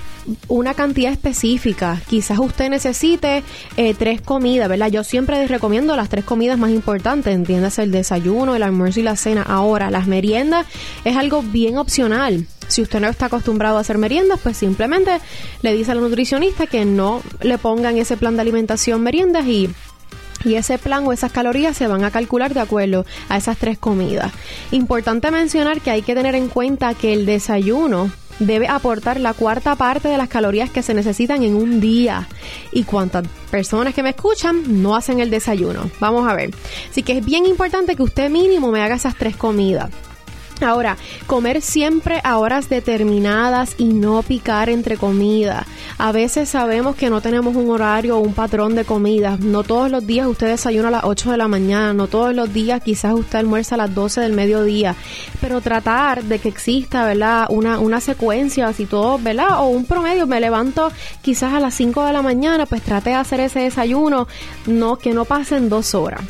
una 0.48 0.74
cantidad 0.74 1.12
específica. 1.12 2.00
Quizás 2.09 2.38
usted 2.38 2.70
necesite 2.70 3.42
eh, 3.77 3.94
tres 3.94 4.20
comidas, 4.20 4.68
¿verdad? 4.68 4.90
Yo 4.90 5.05
siempre 5.05 5.38
les 5.38 5.50
recomiendo 5.50 5.96
las 5.96 6.09
tres 6.09 6.24
comidas 6.24 6.59
más 6.59 6.70
importantes, 6.70 7.35
entiéndase 7.35 7.83
el 7.83 7.90
desayuno, 7.90 8.57
el 8.57 8.62
almuerzo 8.62 9.00
y 9.00 9.03
la 9.03 9.16
cena. 9.16 9.42
Ahora, 9.42 9.90
las 9.90 10.07
meriendas 10.07 10.66
es 11.05 11.16
algo 11.16 11.42
bien 11.42 11.77
opcional. 11.77 12.46
Si 12.68 12.83
usted 12.83 13.00
no 13.00 13.09
está 13.09 13.27
acostumbrado 13.27 13.79
a 13.79 13.81
hacer 13.81 13.98
meriendas, 13.98 14.40
pues 14.42 14.57
simplemente 14.57 15.20
le 15.62 15.72
dice 15.74 15.92
al 15.92 16.00
nutricionista 16.00 16.66
que 16.66 16.85
no 16.85 17.22
le 17.40 17.59
pongan 17.59 17.96
ese 17.96 18.16
plan 18.16 18.37
de 18.37 18.42
alimentación 18.42 19.03
meriendas 19.03 19.46
y 19.46 19.70
y 20.44 20.57
ese 20.57 20.79
plan 20.79 21.07
o 21.07 21.12
esas 21.12 21.33
calorías 21.33 21.77
se 21.77 21.87
van 21.87 22.05
a 22.05 22.11
calcular 22.11 22.53
de 22.53 22.61
acuerdo 22.61 23.07
a 23.31 23.38
esas 23.38 23.57
tres 23.57 23.79
comidas. 23.79 24.31
Importante 24.72 25.31
mencionar 25.31 25.81
que 25.81 25.90
hay 25.90 26.03
que 26.03 26.14
tener 26.14 26.35
en 26.35 26.48
cuenta 26.48 26.94
que 26.94 27.14
el 27.14 27.24
desayuno 27.24 28.11
debe 28.38 28.68
aportar 28.68 29.20
la 29.20 29.33
cuarta 29.33 29.77
parte 29.77 30.09
de 30.09 30.18
las 30.18 30.29
calorías 30.29 30.70
que 30.70 30.83
se 30.83 30.94
necesitan 30.94 31.42
en 31.42 31.55
un 31.55 31.81
día. 31.81 32.29
¿Y 32.72 32.85
cuántas 32.85 33.27
personas 33.50 33.94
que 33.94 34.03
me 34.03 34.11
escuchan 34.11 34.83
no 34.83 34.96
hacen 34.96 35.20
el 35.20 35.31
desayuno? 35.31 35.90
Vamos 36.00 36.29
a 36.29 36.35
ver. 36.35 36.50
Así 36.90 37.03
que 37.03 37.18
es 37.18 37.24
bien 37.24 37.46
importante 37.46 37.96
que 37.96 38.03
usted 38.03 38.31
mínimo 38.31 38.70
me 38.70 38.83
haga 38.83 38.96
esas 38.96 39.16
tres 39.16 39.37
comidas. 39.37 39.90
Ahora, 40.64 40.96
comer 41.27 41.61
siempre 41.61 42.20
a 42.24 42.38
horas 42.38 42.68
determinadas 42.68 43.74
y 43.77 43.85
no 43.85 44.22
picar 44.22 44.70
entre 44.70 44.96
comidas. 44.96 45.66
A 45.98 46.11
veces 46.11 46.48
sabemos 46.48 46.96
que 46.96 47.11
no 47.11 47.20
tenemos 47.20 47.55
un 47.55 47.70
horario 47.70 48.16
o 48.16 48.20
un 48.20 48.33
patrón 48.33 48.74
de 48.74 48.85
comidas. 48.85 49.40
No 49.40 49.62
todos 49.62 49.90
los 49.90 50.07
días 50.07 50.27
usted 50.27 50.48
desayuna 50.48 50.88
a 50.88 50.90
las 50.90 51.05
8 51.05 51.33
de 51.33 51.37
la 51.37 51.48
mañana, 51.48 51.92
no 51.92 52.07
todos 52.07 52.35
los 52.35 52.53
días 52.53 52.83
quizás 52.83 53.12
usted 53.14 53.38
almuerza 53.38 53.74
a 53.74 53.79
las 53.79 53.94
12 53.94 54.22
del 54.22 54.33
mediodía. 54.33 54.96
Pero 55.40 55.61
tratar 55.61 56.24
de 56.24 56.38
que 56.38 56.48
exista, 56.48 57.05
¿verdad? 57.05 57.46
Una, 57.50 57.79
una 57.79 58.00
secuencia, 58.00 58.66
así 58.66 58.87
todo, 58.87 59.18
¿verdad? 59.18 59.61
O 59.61 59.68
un 59.68 59.85
promedio, 59.85 60.27
me 60.27 60.40
levanto 60.40 60.90
quizás 61.22 61.53
a 61.53 61.61
las 61.61 61.74
5 61.74 62.07
de 62.07 62.12
la 62.12 62.22
mañana, 62.22 62.66
pues 62.66 62.83
trate 62.83 63.11
de 63.11 63.16
hacer 63.16 63.40
ese 63.40 63.61
desayuno, 63.61 64.27
no, 64.66 64.96
que 64.96 65.12
no 65.12 65.24
pasen 65.24 65.68
dos 65.68 65.94
horas. 65.94 66.22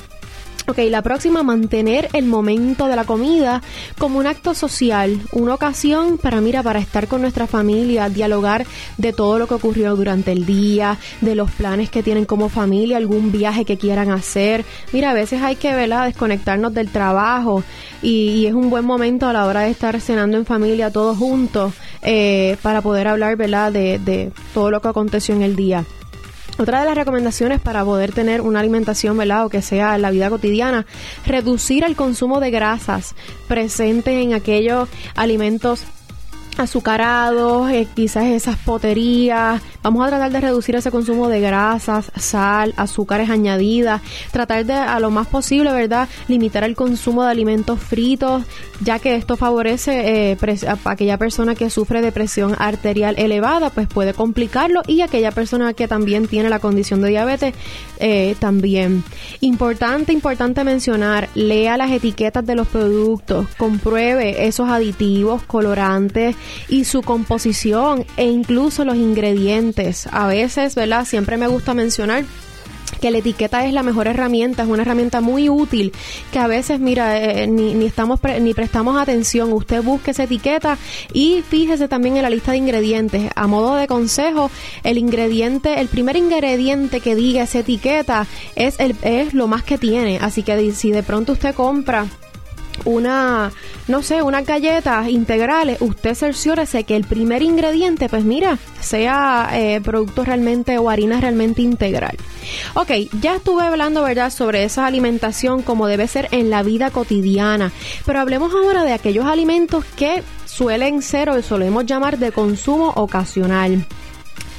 Ok, 0.67 0.79
la 0.89 1.03
próxima, 1.03 1.43
mantener 1.43 2.09
el 2.15 2.25
momento 2.25 2.87
de 2.87 2.97
la 2.97 3.05
comida 3.05 3.61
como 3.99 4.19
un 4.19 4.27
acto 4.27 4.55
social, 4.55 5.21
una 5.33 5.53
ocasión 5.53 6.17
para, 6.17 6.41
mira, 6.41 6.63
para 6.63 6.79
estar 6.79 7.07
con 7.07 7.21
nuestra 7.21 7.47
familia, 7.47 8.09
dialogar 8.09 8.65
de 8.97 9.13
todo 9.13 9.39
lo 9.39 9.47
que 9.47 9.55
ocurrió 9.55 9.95
durante 9.95 10.33
el 10.33 10.47
día, 10.47 10.97
de 11.21 11.35
los 11.35 11.51
planes 11.51 11.91
que 11.91 12.03
tienen 12.03 12.25
como 12.25 12.49
familia, 12.49 12.97
algún 12.97 13.31
viaje 13.31 13.67
que 13.67 13.77
quieran 13.77 14.11
hacer. 14.11 14.65
Mira, 14.95 15.11
a 15.11 15.15
veces 15.15 15.43
hay 15.43 15.57
que, 15.57 15.75
¿verdad?, 15.75 16.07
desconectarnos 16.07 16.73
del 16.73 16.89
trabajo 16.89 17.63
y, 18.01 18.47
es 18.47 18.55
un 18.55 18.71
buen 18.71 18.87
momento 18.87 19.27
a 19.29 19.35
la 19.35 19.45
hora 19.45 19.61
de 19.61 19.71
estar 19.71 20.01
cenando 20.01 20.39
en 20.39 20.47
familia 20.47 20.91
todos 20.91 21.19
juntos 21.19 21.75
eh, 22.01 22.57
para 22.63 22.81
poder 22.81 23.07
hablar, 23.09 23.37
¿verdad?, 23.37 23.71
de, 23.71 23.99
de 23.99 24.33
todo 24.55 24.71
lo 24.71 24.81
que 24.81 24.89
aconteció 24.89 25.35
en 25.35 25.43
el 25.43 25.57
día. 25.57 25.85
Otra 26.57 26.81
de 26.81 26.87
las 26.87 26.95
recomendaciones 26.95 27.61
para 27.61 27.85
poder 27.85 28.13
tener 28.13 28.41
una 28.41 28.61
alimentación, 28.61 29.17
¿verdad? 29.17 29.45
O 29.47 29.49
que 29.49 29.61
sea 29.61 29.99
la 29.99 30.13
vida 30.13 30.31
cotidiana, 30.31 30.87
reducir 31.27 31.83
el 31.83 31.97
consumo 31.97 32.39
de 32.39 32.53
grasas 32.53 33.17
presentes 33.49 34.23
en 34.23 34.35
aquellos 34.35 34.89
alimentos 35.17 35.83
azucarados, 36.59 37.71
eh, 37.71 37.87
quizás 37.95 38.25
esas 38.27 38.57
poterías. 38.57 39.61
Vamos 39.83 40.05
a 40.07 40.09
tratar 40.09 40.33
de 40.33 40.41
reducir 40.41 40.77
ese 40.77 40.91
consumo 40.91 41.29
de 41.29 41.41
grasas, 41.41 42.11
sal, 42.17 42.75
azúcares 42.77 43.31
añadidas. 43.31 44.03
Tratar 44.33 44.65
de, 44.65 44.73
a 44.73 44.99
lo 45.01 45.11
más 45.11 45.27
posible, 45.27 45.73
¿verdad?, 45.73 46.09
limitar 46.29 46.65
el 46.65 46.75
consumo 46.75 47.25
de 47.25 47.31
alimentos 47.31 47.81
fritos, 47.81 48.45
ya 48.81 48.99
que 48.99 49.17
esto 49.17 49.37
favorece 49.37 50.33
eh, 50.33 50.39
a 50.67 50.91
aquella 50.91 51.19
persona 51.19 51.55
que 51.55 51.71
sufre 51.71 52.01
de 52.03 52.13
presión 52.13 52.55
arterial 52.59 53.15
elevada, 53.19 53.71
pues 53.71 53.89
puede 53.89 54.15
complicarlo 54.15 54.83
y 54.87 55.01
aquella 55.01 55.33
persona 55.33 55.75
que 55.75 55.89
también 55.89 56.27
tiene 56.29 56.49
la 56.49 56.59
condición 56.59 57.01
de 57.03 57.11
diabetes 57.11 57.55
eh, 57.99 58.37
también. 58.39 59.05
Importante, 59.41 60.13
importante 60.13 60.65
mencionar, 60.65 61.29
lea 61.35 61.77
las 61.77 61.91
etiquetas 61.91 62.45
de 62.47 62.55
los 62.55 62.69
productos, 62.69 63.47
compruebe 63.57 64.47
esos 64.47 64.69
aditivos, 64.69 65.43
colorantes, 65.43 66.37
y 66.69 66.85
su 66.85 67.03
composición 67.03 68.05
e 68.17 68.27
incluso 68.27 68.85
los 68.85 68.97
ingredientes. 68.97 70.09
A 70.11 70.27
veces, 70.27 70.75
¿verdad? 70.75 71.05
Siempre 71.05 71.37
me 71.37 71.47
gusta 71.47 71.75
mencionar 71.75 72.25
que 73.01 73.11
la 73.11 73.19
etiqueta 73.19 73.67
es 73.67 73.73
la 73.73 73.83
mejor 73.83 74.07
herramienta, 74.07 74.63
es 74.63 74.69
una 74.69 74.83
herramienta 74.83 75.21
muy 75.21 75.49
útil 75.49 75.93
que 76.33 76.39
a 76.39 76.47
veces, 76.47 76.81
mira, 76.81 77.21
eh, 77.21 77.47
ni, 77.47 77.75
ni, 77.75 77.87
estamos 77.87 78.21
ni 78.41 78.55
prestamos 78.55 78.97
atención. 78.97 79.53
Usted 79.53 79.83
busque 79.83 80.13
esa 80.13 80.25
etiqueta 80.25 80.79
y 81.13 81.43
fíjese 81.47 81.89
también 81.89 82.17
en 82.17 82.23
la 82.23 82.31
lista 82.31 82.53
de 82.53 82.59
ingredientes. 82.59 83.31
A 83.35 83.47
modo 83.47 83.75
de 83.75 83.87
consejo, 83.87 84.51
el 84.85 84.99
ingrediente, 84.99 85.81
el 85.81 85.89
primer 85.89 86.17
ingrediente 86.17 87.01
que 87.01 87.15
diga 87.15 87.43
esa 87.43 87.59
etiqueta 87.59 88.27
es, 88.57 88.81
el, 88.81 88.97
es 89.03 89.35
lo 89.35 89.49
más 89.49 89.65
que 89.65 89.77
tiene. 89.77 90.19
Así 90.21 90.43
que 90.43 90.73
si 90.73 90.91
de 90.91 91.03
pronto 91.03 91.33
usted 91.33 91.55
compra 91.55 92.07
una, 92.85 93.53
no 93.89 94.03
sé, 94.03 94.23
unas 94.23 94.47
galletas 94.47 95.09
integrales, 95.09 95.79
usted 95.81 96.15
cerciórese 96.15 96.85
que 96.85 96.97
el 96.97 97.05
primer 97.05 97.43
ingrediente, 97.43 98.09
pues 98.09 98.25
mira, 98.25 98.59
sea 98.81 99.51
eh, 99.53 99.81
producto 99.83 100.25
realmente 100.25 100.79
o 100.79 100.91
harina 100.91 101.21
realmente 101.21 101.63
integral. 101.63 102.17
Ok, 102.75 102.91
ya 103.21 103.37
estuve 103.37 103.63
hablando, 103.63 104.03
¿verdad?, 104.03 104.31
sobre 104.31 104.65
esa 104.65 104.87
alimentación 104.87 105.63
como 105.63 105.87
debe 105.87 106.09
ser 106.09 106.29
en 106.31 106.51
la 106.51 106.63
vida 106.63 106.91
cotidiana, 106.91 107.73
pero 108.05 108.21
hablemos 108.21 108.53
ahora 108.53 108.85
de 108.85 108.93
aquellos 108.93 109.27
alimentos 109.27 109.85
que 109.97 110.23
suelen 110.45 111.03
ser 111.03 111.31
o 111.31 111.43
solemos 111.43 111.87
llamar 111.87 112.19
de 112.19 112.33
consumo 112.33 112.93
ocasional. 112.97 113.87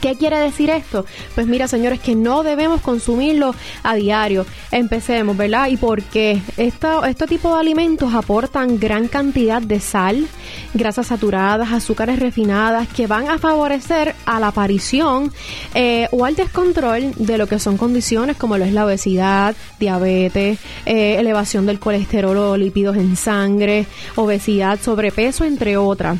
¿Qué 0.01 0.15
quiere 0.15 0.37
decir 0.37 0.69
esto? 0.69 1.05
Pues 1.33 1.47
mira, 1.47 1.67
señores, 1.67 1.99
que 1.99 2.15
no 2.15 2.43
debemos 2.43 2.81
consumirlo 2.81 3.55
a 3.83 3.95
diario. 3.95 4.45
Empecemos, 4.71 5.35
¿verdad? 5.35 5.67
¿Y 5.67 5.77
por 5.77 6.03
qué? 6.03 6.41
este 6.57 7.27
tipo 7.27 7.53
de 7.53 7.59
alimentos 7.59 8.13
aportan 8.13 8.79
gran 8.79 9.07
cantidad 9.07 9.61
de 9.61 9.79
sal, 9.79 10.27
grasas 10.73 11.07
saturadas, 11.07 11.71
azúcares 11.71 12.19
refinadas, 12.19 12.87
que 12.87 13.07
van 13.07 13.29
a 13.29 13.37
favorecer 13.37 14.15
a 14.25 14.39
la 14.39 14.47
aparición 14.47 15.31
eh, 15.73 16.07
o 16.11 16.25
al 16.25 16.35
descontrol 16.35 17.13
de 17.15 17.37
lo 17.37 17.47
que 17.47 17.59
son 17.59 17.77
condiciones 17.77 18.37
como 18.37 18.57
lo 18.57 18.65
es 18.65 18.73
la 18.73 18.85
obesidad, 18.85 19.55
diabetes, 19.79 20.59
eh, 20.85 21.17
elevación 21.19 21.65
del 21.65 21.79
colesterol 21.79 22.37
o 22.37 22.57
lípidos 22.57 22.97
en 22.97 23.15
sangre, 23.15 23.85
obesidad, 24.15 24.79
sobrepeso, 24.81 25.43
entre 25.45 25.77
otras. 25.77 26.17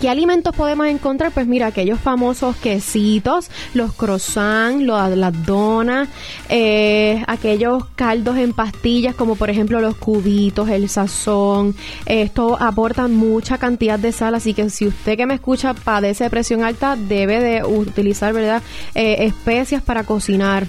¿Qué 0.00 0.08
alimentos 0.10 0.54
podemos 0.54 0.86
encontrar? 0.86 1.32
Pues 1.32 1.46
mira, 1.46 1.68
aquellos 1.68 1.98
famosos 1.98 2.56
quesitos, 2.56 3.50
los 3.72 3.94
croissants, 3.94 4.84
las 4.84 5.46
donas, 5.46 6.08
eh, 6.48 7.24
aquellos 7.26 7.86
caldos 7.94 8.36
en 8.36 8.52
pastillas 8.52 9.14
como 9.14 9.36
por 9.36 9.48
ejemplo 9.48 9.80
los 9.80 9.96
cubitos, 9.96 10.68
el 10.68 10.88
sazón. 10.88 11.74
Esto 12.04 12.56
aporta 12.60 13.08
mucha 13.08 13.56
cantidad 13.56 13.98
de 13.98 14.12
sal, 14.12 14.34
así 14.34 14.52
que 14.52 14.68
si 14.68 14.86
usted 14.86 15.16
que 15.16 15.26
me 15.26 15.34
escucha 15.34 15.72
padece 15.72 16.28
presión 16.28 16.64
alta, 16.64 16.96
debe 16.96 17.40
de 17.40 17.64
utilizar, 17.64 18.34
¿verdad? 18.34 18.62
Eh, 18.94 19.24
especias 19.24 19.82
para 19.82 20.04
cocinar. 20.04 20.66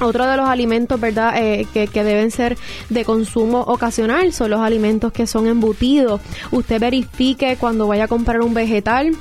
Otro 0.00 0.26
de 0.26 0.36
los 0.36 0.48
alimentos, 0.48 1.00
¿verdad?, 1.00 1.34
eh, 1.36 1.66
que, 1.72 1.86
deben 2.04 2.30
ser 2.30 2.58
de 2.90 3.04
consumo 3.04 3.60
ocasional 3.60 4.32
son 4.32 4.50
los 4.50 4.60
alimentos 4.60 5.12
que 5.12 5.26
son 5.26 5.46
embutidos. 5.46 6.20
Usted 6.50 6.80
verifique 6.80 7.56
cuando 7.58 7.86
vaya 7.86 8.04
a 8.04 8.08
comprar 8.08 8.40
un 8.40 8.54
vegetal. 8.54 9.12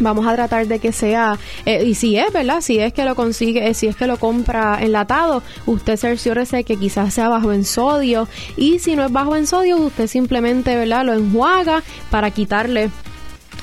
Vamos 0.00 0.26
a 0.26 0.34
tratar 0.34 0.66
de 0.66 0.80
que 0.80 0.90
sea, 0.90 1.38
eh, 1.64 1.84
y 1.84 1.94
si 1.94 2.18
es, 2.18 2.32
¿verdad? 2.32 2.60
Si 2.60 2.80
es 2.80 2.92
que 2.92 3.04
lo 3.04 3.14
consigue, 3.14 3.68
eh, 3.68 3.74
si 3.74 3.86
es 3.86 3.94
que 3.94 4.08
lo 4.08 4.18
compra 4.18 4.78
enlatado, 4.82 5.42
usted 5.66 5.96
cerciórese 5.96 6.64
que 6.64 6.76
quizás 6.76 7.14
sea 7.14 7.28
bajo 7.28 7.52
en 7.52 7.64
sodio. 7.64 8.26
Y 8.56 8.80
si 8.80 8.96
no 8.96 9.04
es 9.04 9.12
bajo 9.12 9.36
en 9.36 9.46
sodio, 9.46 9.76
usted 9.76 10.08
simplemente, 10.08 10.76
¿verdad? 10.76 11.04
Lo 11.04 11.14
enjuaga 11.14 11.82
para 12.10 12.32
quitarle 12.32 12.90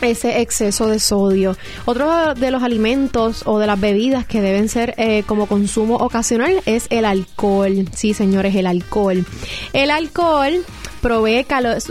ese 0.02 0.42
exceso 0.42 0.88
de 0.88 1.00
sodio. 1.00 1.58
Otro 1.86 2.34
de 2.34 2.52
los 2.52 2.64
alimentos 2.64 3.44
o 3.46 3.60
de 3.60 3.68
las 3.68 3.80
bebidas 3.80 4.26
que 4.26 4.42
deben 4.42 4.70
ser 4.70 4.94
eh, 4.98 5.24
como 5.26 5.48
consumo 5.48 5.96
ocasional 5.96 6.62
es 6.66 6.88
el 6.90 7.06
alcohol. 7.06 7.88
Sí, 7.96 8.14
señores, 8.14 8.56
el 8.56 8.68
alcohol. 8.68 9.26
El 9.74 9.92
alcohol 9.92 10.64
provee 11.02 11.46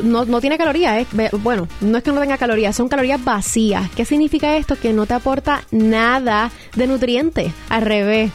no, 0.04 0.24
no 0.24 0.40
tiene 0.40 0.56
calorías, 0.56 1.06
bueno, 1.42 1.68
no 1.80 1.98
es 1.98 2.04
que 2.04 2.12
no 2.12 2.20
tenga 2.20 2.38
calorías, 2.38 2.76
son 2.76 2.88
calorías 2.88 3.22
vacías. 3.22 3.90
¿Qué 3.96 4.04
significa 4.04 4.56
esto? 4.56 4.76
Que 4.76 4.92
no 4.92 5.06
te 5.06 5.14
aporta 5.14 5.64
nada 5.70 6.50
de 6.76 6.86
nutriente, 6.86 7.52
al 7.68 7.82
revés 7.82 8.30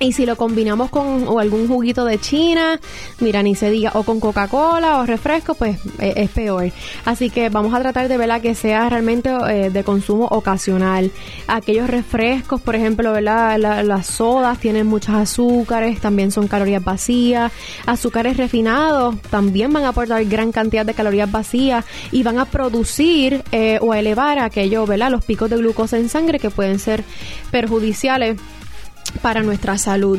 Y 0.00 0.12
si 0.12 0.26
lo 0.26 0.36
combinamos 0.36 0.90
con 0.90 1.28
o 1.28 1.38
algún 1.38 1.68
juguito 1.68 2.04
de 2.04 2.18
China, 2.18 2.80
mira, 3.20 3.42
ni 3.42 3.54
se 3.54 3.70
diga, 3.70 3.92
o 3.94 4.02
con 4.02 4.18
Coca-Cola 4.18 4.98
o 4.98 5.06
refresco, 5.06 5.54
pues 5.54 5.78
eh, 6.00 6.14
es 6.16 6.30
peor. 6.30 6.72
Así 7.04 7.30
que 7.30 7.48
vamos 7.48 7.74
a 7.74 7.80
tratar 7.80 8.08
de 8.08 8.16
verla 8.16 8.40
que 8.40 8.54
sea 8.54 8.88
realmente 8.88 9.30
eh, 9.30 9.70
de 9.70 9.84
consumo 9.84 10.26
ocasional. 10.26 11.12
Aquellos 11.46 11.88
refrescos, 11.88 12.60
por 12.60 12.74
ejemplo, 12.74 13.12
¿verdad? 13.12 13.58
las 13.58 14.06
sodas 14.06 14.58
tienen 14.58 14.86
muchos 14.86 15.14
azúcares, 15.14 16.00
también 16.00 16.32
son 16.32 16.48
calorías 16.48 16.82
vacías. 16.82 17.52
Azúcares 17.86 18.36
refinados 18.36 19.20
también 19.30 19.72
van 19.72 19.84
a 19.84 19.88
aportar 19.88 20.24
gran 20.24 20.50
cantidad 20.50 20.84
de 20.84 20.94
calorías 20.94 21.30
vacías 21.30 21.84
y 22.10 22.22
van 22.22 22.38
a 22.38 22.46
producir 22.46 23.42
eh, 23.52 23.78
o 23.80 23.92
a 23.92 24.00
elevar 24.00 24.38
aquello, 24.38 24.86
¿verdad? 24.86 25.10
Los 25.10 25.24
picos 25.24 25.48
de 25.50 25.56
glucosa 25.56 25.98
en 25.98 26.08
sangre 26.08 26.38
que 26.38 26.50
pueden 26.50 26.78
ser 26.78 27.04
perjudiciales 27.50 28.38
para 29.22 29.42
nuestra 29.42 29.78
salud. 29.78 30.18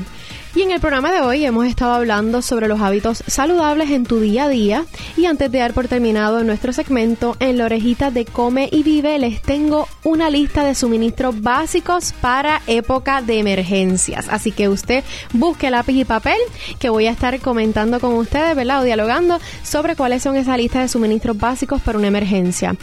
Y 0.55 0.61
en 0.61 0.71
el 0.71 0.79
programa 0.79 1.11
de 1.11 1.19
hoy 1.19 1.43
hemos 1.43 1.65
estado 1.65 1.91
hablando 1.91 2.41
sobre 2.41 2.69
los 2.69 2.79
hábitos 2.79 3.21
saludables 3.27 3.89
en 3.91 4.05
tu 4.05 4.21
día 4.21 4.45
a 4.45 4.49
día. 4.49 4.85
Y 5.17 5.25
antes 5.25 5.51
de 5.51 5.59
dar 5.59 5.73
por 5.73 5.89
terminado 5.89 6.45
nuestro 6.45 6.71
segmento, 6.71 7.35
en 7.41 7.57
la 7.57 7.65
orejita 7.65 8.09
de 8.09 8.23
Come 8.23 8.69
y 8.71 8.81
Vive 8.81 9.19
les 9.19 9.41
tengo 9.41 9.89
una 10.05 10.29
lista 10.29 10.63
de 10.63 10.73
suministros 10.73 11.41
básicos 11.41 12.13
para 12.21 12.61
época 12.67 13.21
de 13.21 13.39
emergencias. 13.39 14.27
Así 14.29 14.53
que 14.53 14.69
usted 14.69 15.03
busque 15.33 15.69
lápiz 15.69 15.99
y 15.99 16.05
papel 16.05 16.39
que 16.79 16.87
voy 16.87 17.07
a 17.07 17.11
estar 17.11 17.37
comentando 17.41 17.99
con 17.99 18.13
ustedes, 18.13 18.55
¿verdad? 18.55 18.79
O 18.79 18.85
dialogando 18.85 19.41
sobre 19.61 19.97
cuáles 19.97 20.23
son 20.23 20.37
esas 20.37 20.57
listas 20.57 20.83
de 20.83 20.87
suministros 20.87 21.37
básicos 21.37 21.81
para 21.81 21.97
una 21.97 22.07
emergencia. 22.07 22.77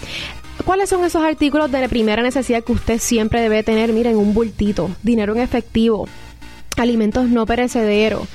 ¿Cuáles 0.65 0.91
son 0.91 1.05
esos 1.05 1.23
artículos 1.25 1.73
de 1.73 1.89
primera 1.89 2.23
necesidad 2.23 2.63
que 2.63 2.73
usted 2.73 2.99
siempre 2.99 3.41
debe 3.41 3.63
tener? 3.63 3.93
Miren, 3.93 4.17
un 4.17 4.33
bultito, 4.33 4.91
dinero 5.03 5.35
en 5.35 5.41
efectivo, 5.41 6.07
alimentos 6.81 7.29
no 7.29 7.47
perecederos. 7.47 8.29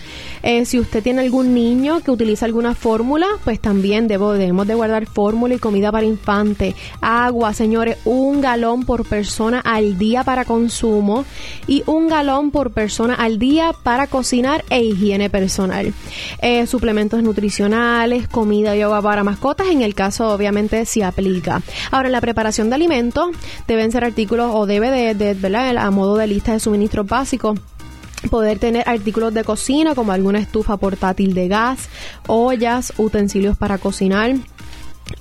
Eh, 0.43 0.65
si 0.65 0.79
usted 0.79 1.03
tiene 1.03 1.21
algún 1.21 1.53
niño 1.53 1.99
que 2.01 2.11
utiliza 2.11 2.45
alguna 2.45 2.75
fórmula, 2.75 3.27
pues 3.43 3.59
también 3.59 4.07
debo, 4.07 4.33
debemos 4.33 4.67
de 4.67 4.75
guardar 4.75 5.05
fórmula 5.05 5.55
y 5.55 5.59
comida 5.59 5.91
para 5.91 6.05
infante. 6.05 6.75
Agua, 7.01 7.53
señores, 7.53 7.97
un 8.05 8.41
galón 8.41 8.83
por 8.83 9.05
persona 9.05 9.59
al 9.59 9.97
día 9.97 10.23
para 10.23 10.45
consumo 10.45 11.25
y 11.67 11.83
un 11.85 12.07
galón 12.07 12.51
por 12.51 12.71
persona 12.71 13.15
al 13.15 13.39
día 13.39 13.73
para 13.83 14.07
cocinar 14.07 14.63
e 14.69 14.81
higiene 14.81 15.29
personal. 15.29 15.93
Eh, 16.41 16.67
suplementos 16.67 17.23
nutricionales, 17.23 18.27
comida 18.27 18.75
y 18.75 18.81
agua 18.81 19.01
para 19.01 19.23
mascotas, 19.23 19.67
en 19.67 19.81
el 19.81 19.95
caso 19.95 20.29
obviamente 20.29 20.85
si 20.85 21.01
aplica. 21.01 21.61
Ahora, 21.91 22.07
en 22.07 22.13
la 22.13 22.21
preparación 22.21 22.69
de 22.69 22.75
alimentos 22.75 23.29
deben 23.67 23.91
ser 23.91 24.03
artículos 24.03 24.51
o 24.53 24.65
debe 24.65 24.91
de, 24.91 25.13
de 25.13 25.57
a 25.57 25.91
modo 25.91 26.17
de 26.17 26.27
lista 26.27 26.53
de 26.53 26.59
suministros 26.59 27.07
básicos 27.07 27.59
poder 28.29 28.59
tener 28.59 28.87
artículos 28.87 29.33
de 29.33 29.43
cocina 29.43 29.95
como 29.95 30.11
alguna 30.11 30.39
estufa 30.39 30.77
portátil 30.77 31.33
de 31.33 31.47
gas, 31.47 31.89
ollas, 32.27 32.93
utensilios 32.97 33.57
para 33.57 33.77
cocinar, 33.77 34.35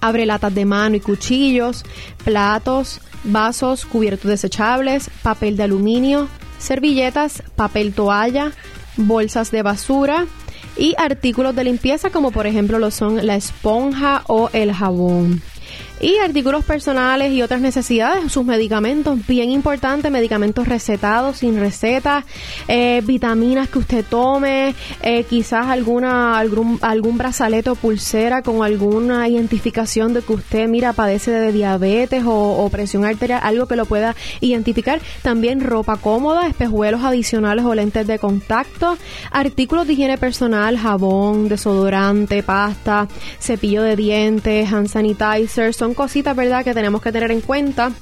abre 0.00 0.26
latas 0.26 0.54
de 0.54 0.64
mano 0.64 0.96
y 0.96 1.00
cuchillos, 1.00 1.84
platos, 2.24 3.00
vasos, 3.24 3.84
cubiertos 3.84 4.28
desechables, 4.28 5.10
papel 5.22 5.56
de 5.56 5.64
aluminio, 5.64 6.28
servilletas, 6.58 7.42
papel 7.54 7.92
toalla, 7.92 8.52
bolsas 8.96 9.50
de 9.50 9.62
basura 9.62 10.26
y 10.76 10.94
artículos 10.98 11.54
de 11.54 11.64
limpieza 11.64 12.10
como 12.10 12.30
por 12.30 12.46
ejemplo 12.46 12.78
lo 12.78 12.90
son 12.90 13.26
la 13.26 13.36
esponja 13.36 14.22
o 14.26 14.50
el 14.52 14.72
jabón 14.72 15.42
y 16.00 16.18
artículos 16.18 16.64
personales 16.64 17.32
y 17.32 17.42
otras 17.42 17.60
necesidades, 17.60 18.30
sus 18.30 18.44
medicamentos, 18.44 19.26
bien 19.26 19.50
importante, 19.50 20.10
medicamentos 20.10 20.68
recetados, 20.68 21.38
sin 21.38 21.58
receta, 21.58 22.24
eh, 22.68 23.02
vitaminas 23.04 23.68
que 23.68 23.78
usted 23.78 24.04
tome, 24.04 24.74
eh, 25.02 25.24
quizás 25.24 25.66
alguna 25.66 26.38
algún, 26.38 26.78
algún 26.82 27.16
brazalete 27.16 27.70
o 27.70 27.74
pulsera 27.74 28.42
con 28.42 28.62
alguna 28.62 29.28
identificación 29.28 30.12
de 30.12 30.22
que 30.22 30.32
usted, 30.34 30.68
mira, 30.68 30.92
padece 30.92 31.30
de 31.30 31.52
diabetes 31.52 32.24
o, 32.26 32.68
presión 32.70 33.04
arterial, 33.04 33.40
algo 33.42 33.66
que 33.66 33.76
lo 33.76 33.86
pueda 33.86 34.14
identificar. 34.40 35.00
También 35.22 35.60
ropa 35.60 35.96
cómoda, 35.96 36.46
espejuelos 36.46 37.04
adicionales 37.04 37.64
o 37.64 37.74
lentes 37.74 38.06
de 38.06 38.18
contacto, 38.18 38.98
artículos 39.30 39.86
de 39.86 39.94
higiene 39.94 40.18
personal, 40.18 40.76
jabón, 40.76 41.48
desodorante, 41.48 42.42
pasta, 42.42 43.08
cepillo 43.40 43.82
de 43.82 43.96
dientes, 43.96 44.72
hand 44.72 44.88
sanitizer, 44.88 45.72
son 45.72 45.85
cositas, 45.94 46.34
¿verdad?, 46.36 46.64
que 46.64 46.74
tenemos 46.74 47.02
que 47.02 47.12
tener 47.12 47.30
en 47.30 47.40
cuenta 47.40 47.92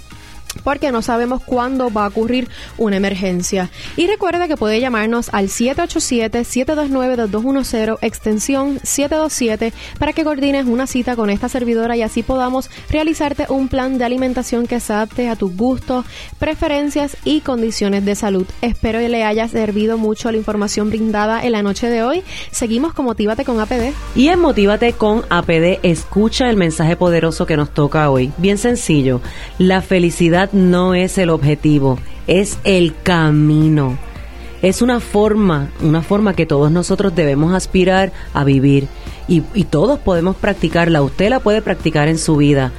porque 0.62 0.93
no 0.93 1.03
sabemos 1.03 1.43
cuándo 1.43 1.93
va 1.93 2.05
a 2.05 2.09
ocurrir 2.09 2.49
una 2.79 2.97
emergencia. 2.97 3.71
Y 3.97 4.07
recuerda 4.07 4.47
que 4.49 4.57
puede 4.57 4.81
llamarnos 4.81 5.29
al 5.33 5.49
787-729-2210, 5.49 7.99
extensión 8.03 8.79
727, 8.83 9.73
para 9.99 10.12
que 10.12 10.25
coordines 10.25 10.67
una 10.67 10.87
cita 10.87 11.17
con 11.17 11.31
esta 11.31 11.49
servidora 11.49 11.97
y 11.97 12.03
así 12.03 12.23
podamos 12.23 12.69
realizarte 12.90 13.47
un 13.49 13.69
plan 13.69 13.97
de 13.99 14.05
alimentación 14.05 14.67
que 14.67 14.81
se 14.81 14.93
adapte 14.93 15.29
a 15.29 15.37
tus 15.37 15.57
gustos, 15.57 16.05
preferencias 16.38 17.17
y 17.25 17.40
condiciones 17.40 18.05
de 18.05 18.14
salud. 18.14 18.47
Espero 18.62 18.99
que 18.99 19.09
le 19.09 19.25
haya 19.25 19.49
servido 19.49 19.99
mucho 19.99 20.31
la 20.31 20.38
información 20.38 20.90
brindada 20.90 21.45
en 21.45 21.53
la 21.53 21.62
noche 21.62 21.88
de 21.88 22.03
hoy. 22.03 22.23
Seguimos 22.51 22.93
con 22.93 23.07
Motívate 23.07 23.45
con 23.45 23.61
APD. 23.61 23.93
Y 24.14 24.29
en 24.29 24.40
Motívate 24.40 24.93
con 24.93 25.23
APD, 25.29 25.81
escucha 25.83 26.51
el 26.51 26.57
mensaje 26.57 26.97
poderoso 26.97 27.47
que 27.47 27.57
nos 27.57 27.71
toca 27.71 28.11
hoy. 28.11 28.33
Bien 28.38 28.59
sencillo, 28.59 29.21
la 29.59 29.83
felicidad 29.83 30.44
no 30.53 30.95
es 30.95 31.19
el 31.19 31.31
objetivo, 31.31 31.99
es 32.27 32.59
el 32.65 32.95
camino. 33.03 33.99
Es 34.63 34.81
una 34.81 35.01
forma, 35.01 35.71
una 35.83 36.03
forma 36.03 36.35
que 36.35 36.47
todos 36.47 36.71
nosotros 36.71 37.15
debemos 37.15 37.53
aspirar 37.53 38.13
a 38.33 38.45
vivir 38.45 38.89
y, 39.29 39.41
todos 39.65 39.99
podemos 39.99 40.37
practicarla. 40.37 41.03
Usted 41.03 41.29
la 41.29 41.41
puede 41.41 41.63
practicar 41.63 42.09
en 42.09 42.19
su 42.19 42.37
vida. 42.37 42.73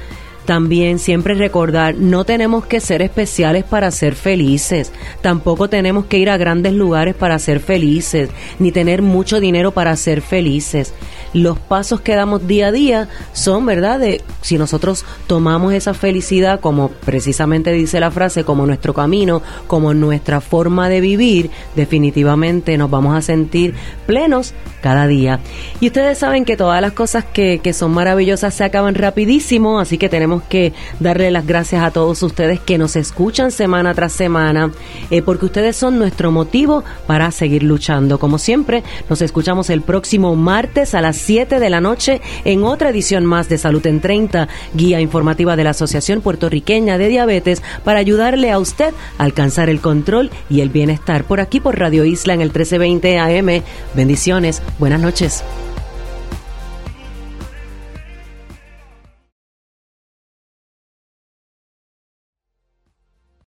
También 0.46 0.98
siempre 0.98 1.34
recordar, 1.34 1.96
no 1.96 2.24
tenemos 2.24 2.66
que 2.66 2.80
ser 2.80 3.02
especiales 3.02 3.64
para 3.64 3.90
ser 3.90 4.14
felices, 4.14 4.92
tampoco 5.20 5.68
tenemos 5.68 6.06
que 6.06 6.18
ir 6.18 6.30
a 6.30 6.36
grandes 6.36 6.72
lugares 6.72 7.14
para 7.14 7.38
ser 7.38 7.60
felices, 7.60 8.30
ni 8.58 8.72
tener 8.72 9.02
mucho 9.02 9.40
dinero 9.40 9.72
para 9.72 9.94
ser 9.96 10.22
felices 10.22 10.94
los 11.36 11.58
pasos 11.58 12.00
que 12.00 12.14
damos 12.14 12.46
día 12.46 12.68
a 12.68 12.72
día 12.72 13.08
son, 13.32 13.66
¿verdad? 13.66 14.00
Si 14.40 14.58
nosotros 14.58 15.04
tomamos 15.26 15.74
esa 15.74 15.94
felicidad 15.94 16.60
como 16.60 16.88
precisamente 16.88 17.72
dice 17.72 18.00
la 18.00 18.10
frase, 18.10 18.44
como 18.44 18.66
nuestro 18.66 18.94
camino, 18.94 19.42
como 19.66 19.92
nuestra 19.92 20.40
forma 20.40 20.88
de 20.88 21.00
vivir, 21.00 21.50
definitivamente 21.74 22.78
nos 22.78 22.90
vamos 22.90 23.16
a 23.16 23.20
sentir 23.20 23.74
plenos 24.06 24.54
cada 24.80 25.06
día. 25.06 25.40
Y 25.80 25.88
ustedes 25.88 26.18
saben 26.18 26.44
que 26.44 26.56
todas 26.56 26.80
las 26.80 26.92
cosas 26.92 27.24
que, 27.24 27.58
que 27.58 27.72
son 27.72 27.92
maravillosas 27.92 28.54
se 28.54 28.64
acaban 28.64 28.94
rapidísimo, 28.94 29.78
así 29.78 29.98
que 29.98 30.08
que 30.42 30.72
darle 31.00 31.30
las 31.30 31.46
gracias 31.46 31.82
a 31.82 31.90
todos 31.90 32.22
ustedes 32.22 32.60
que 32.60 32.78
nos 32.78 32.96
escuchan 32.96 33.50
semana 33.50 33.94
tras 33.94 34.12
semana, 34.12 34.72
eh, 35.10 35.22
porque 35.22 35.46
ustedes 35.46 35.76
son 35.76 35.98
nuestro 35.98 36.32
motivo 36.32 36.84
para 37.06 37.30
seguir 37.30 37.62
luchando. 37.62 38.18
Como 38.18 38.38
siempre, 38.38 38.82
nos 39.08 39.22
escuchamos 39.22 39.70
el 39.70 39.82
próximo 39.82 40.34
martes 40.36 40.94
a 40.94 41.00
las 41.00 41.16
7 41.16 41.60
de 41.60 41.70
la 41.70 41.80
noche 41.80 42.20
en 42.44 42.64
otra 42.64 42.90
edición 42.90 43.24
más 43.24 43.48
de 43.48 43.58
Salud 43.58 43.86
en 43.86 44.00
30, 44.00 44.48
guía 44.74 45.00
informativa 45.00 45.56
de 45.56 45.64
la 45.64 45.70
Asociación 45.70 46.20
Puertorriqueña 46.20 46.98
de 46.98 47.08
Diabetes 47.08 47.62
para 47.84 48.00
ayudarle 48.00 48.50
a 48.50 48.58
usted 48.58 48.94
a 49.18 49.24
alcanzar 49.24 49.68
el 49.70 49.80
control 49.80 50.30
y 50.48 50.60
el 50.60 50.70
bienestar. 50.70 51.24
Por 51.24 51.40
aquí 51.40 51.60
por 51.60 51.78
Radio 51.78 52.04
Isla 52.04 52.34
en 52.34 52.40
el 52.40 52.48
1320 52.48 53.18
AM. 53.18 53.62
Bendiciones. 53.94 54.62
Buenas 54.78 55.00
noches. 55.00 55.44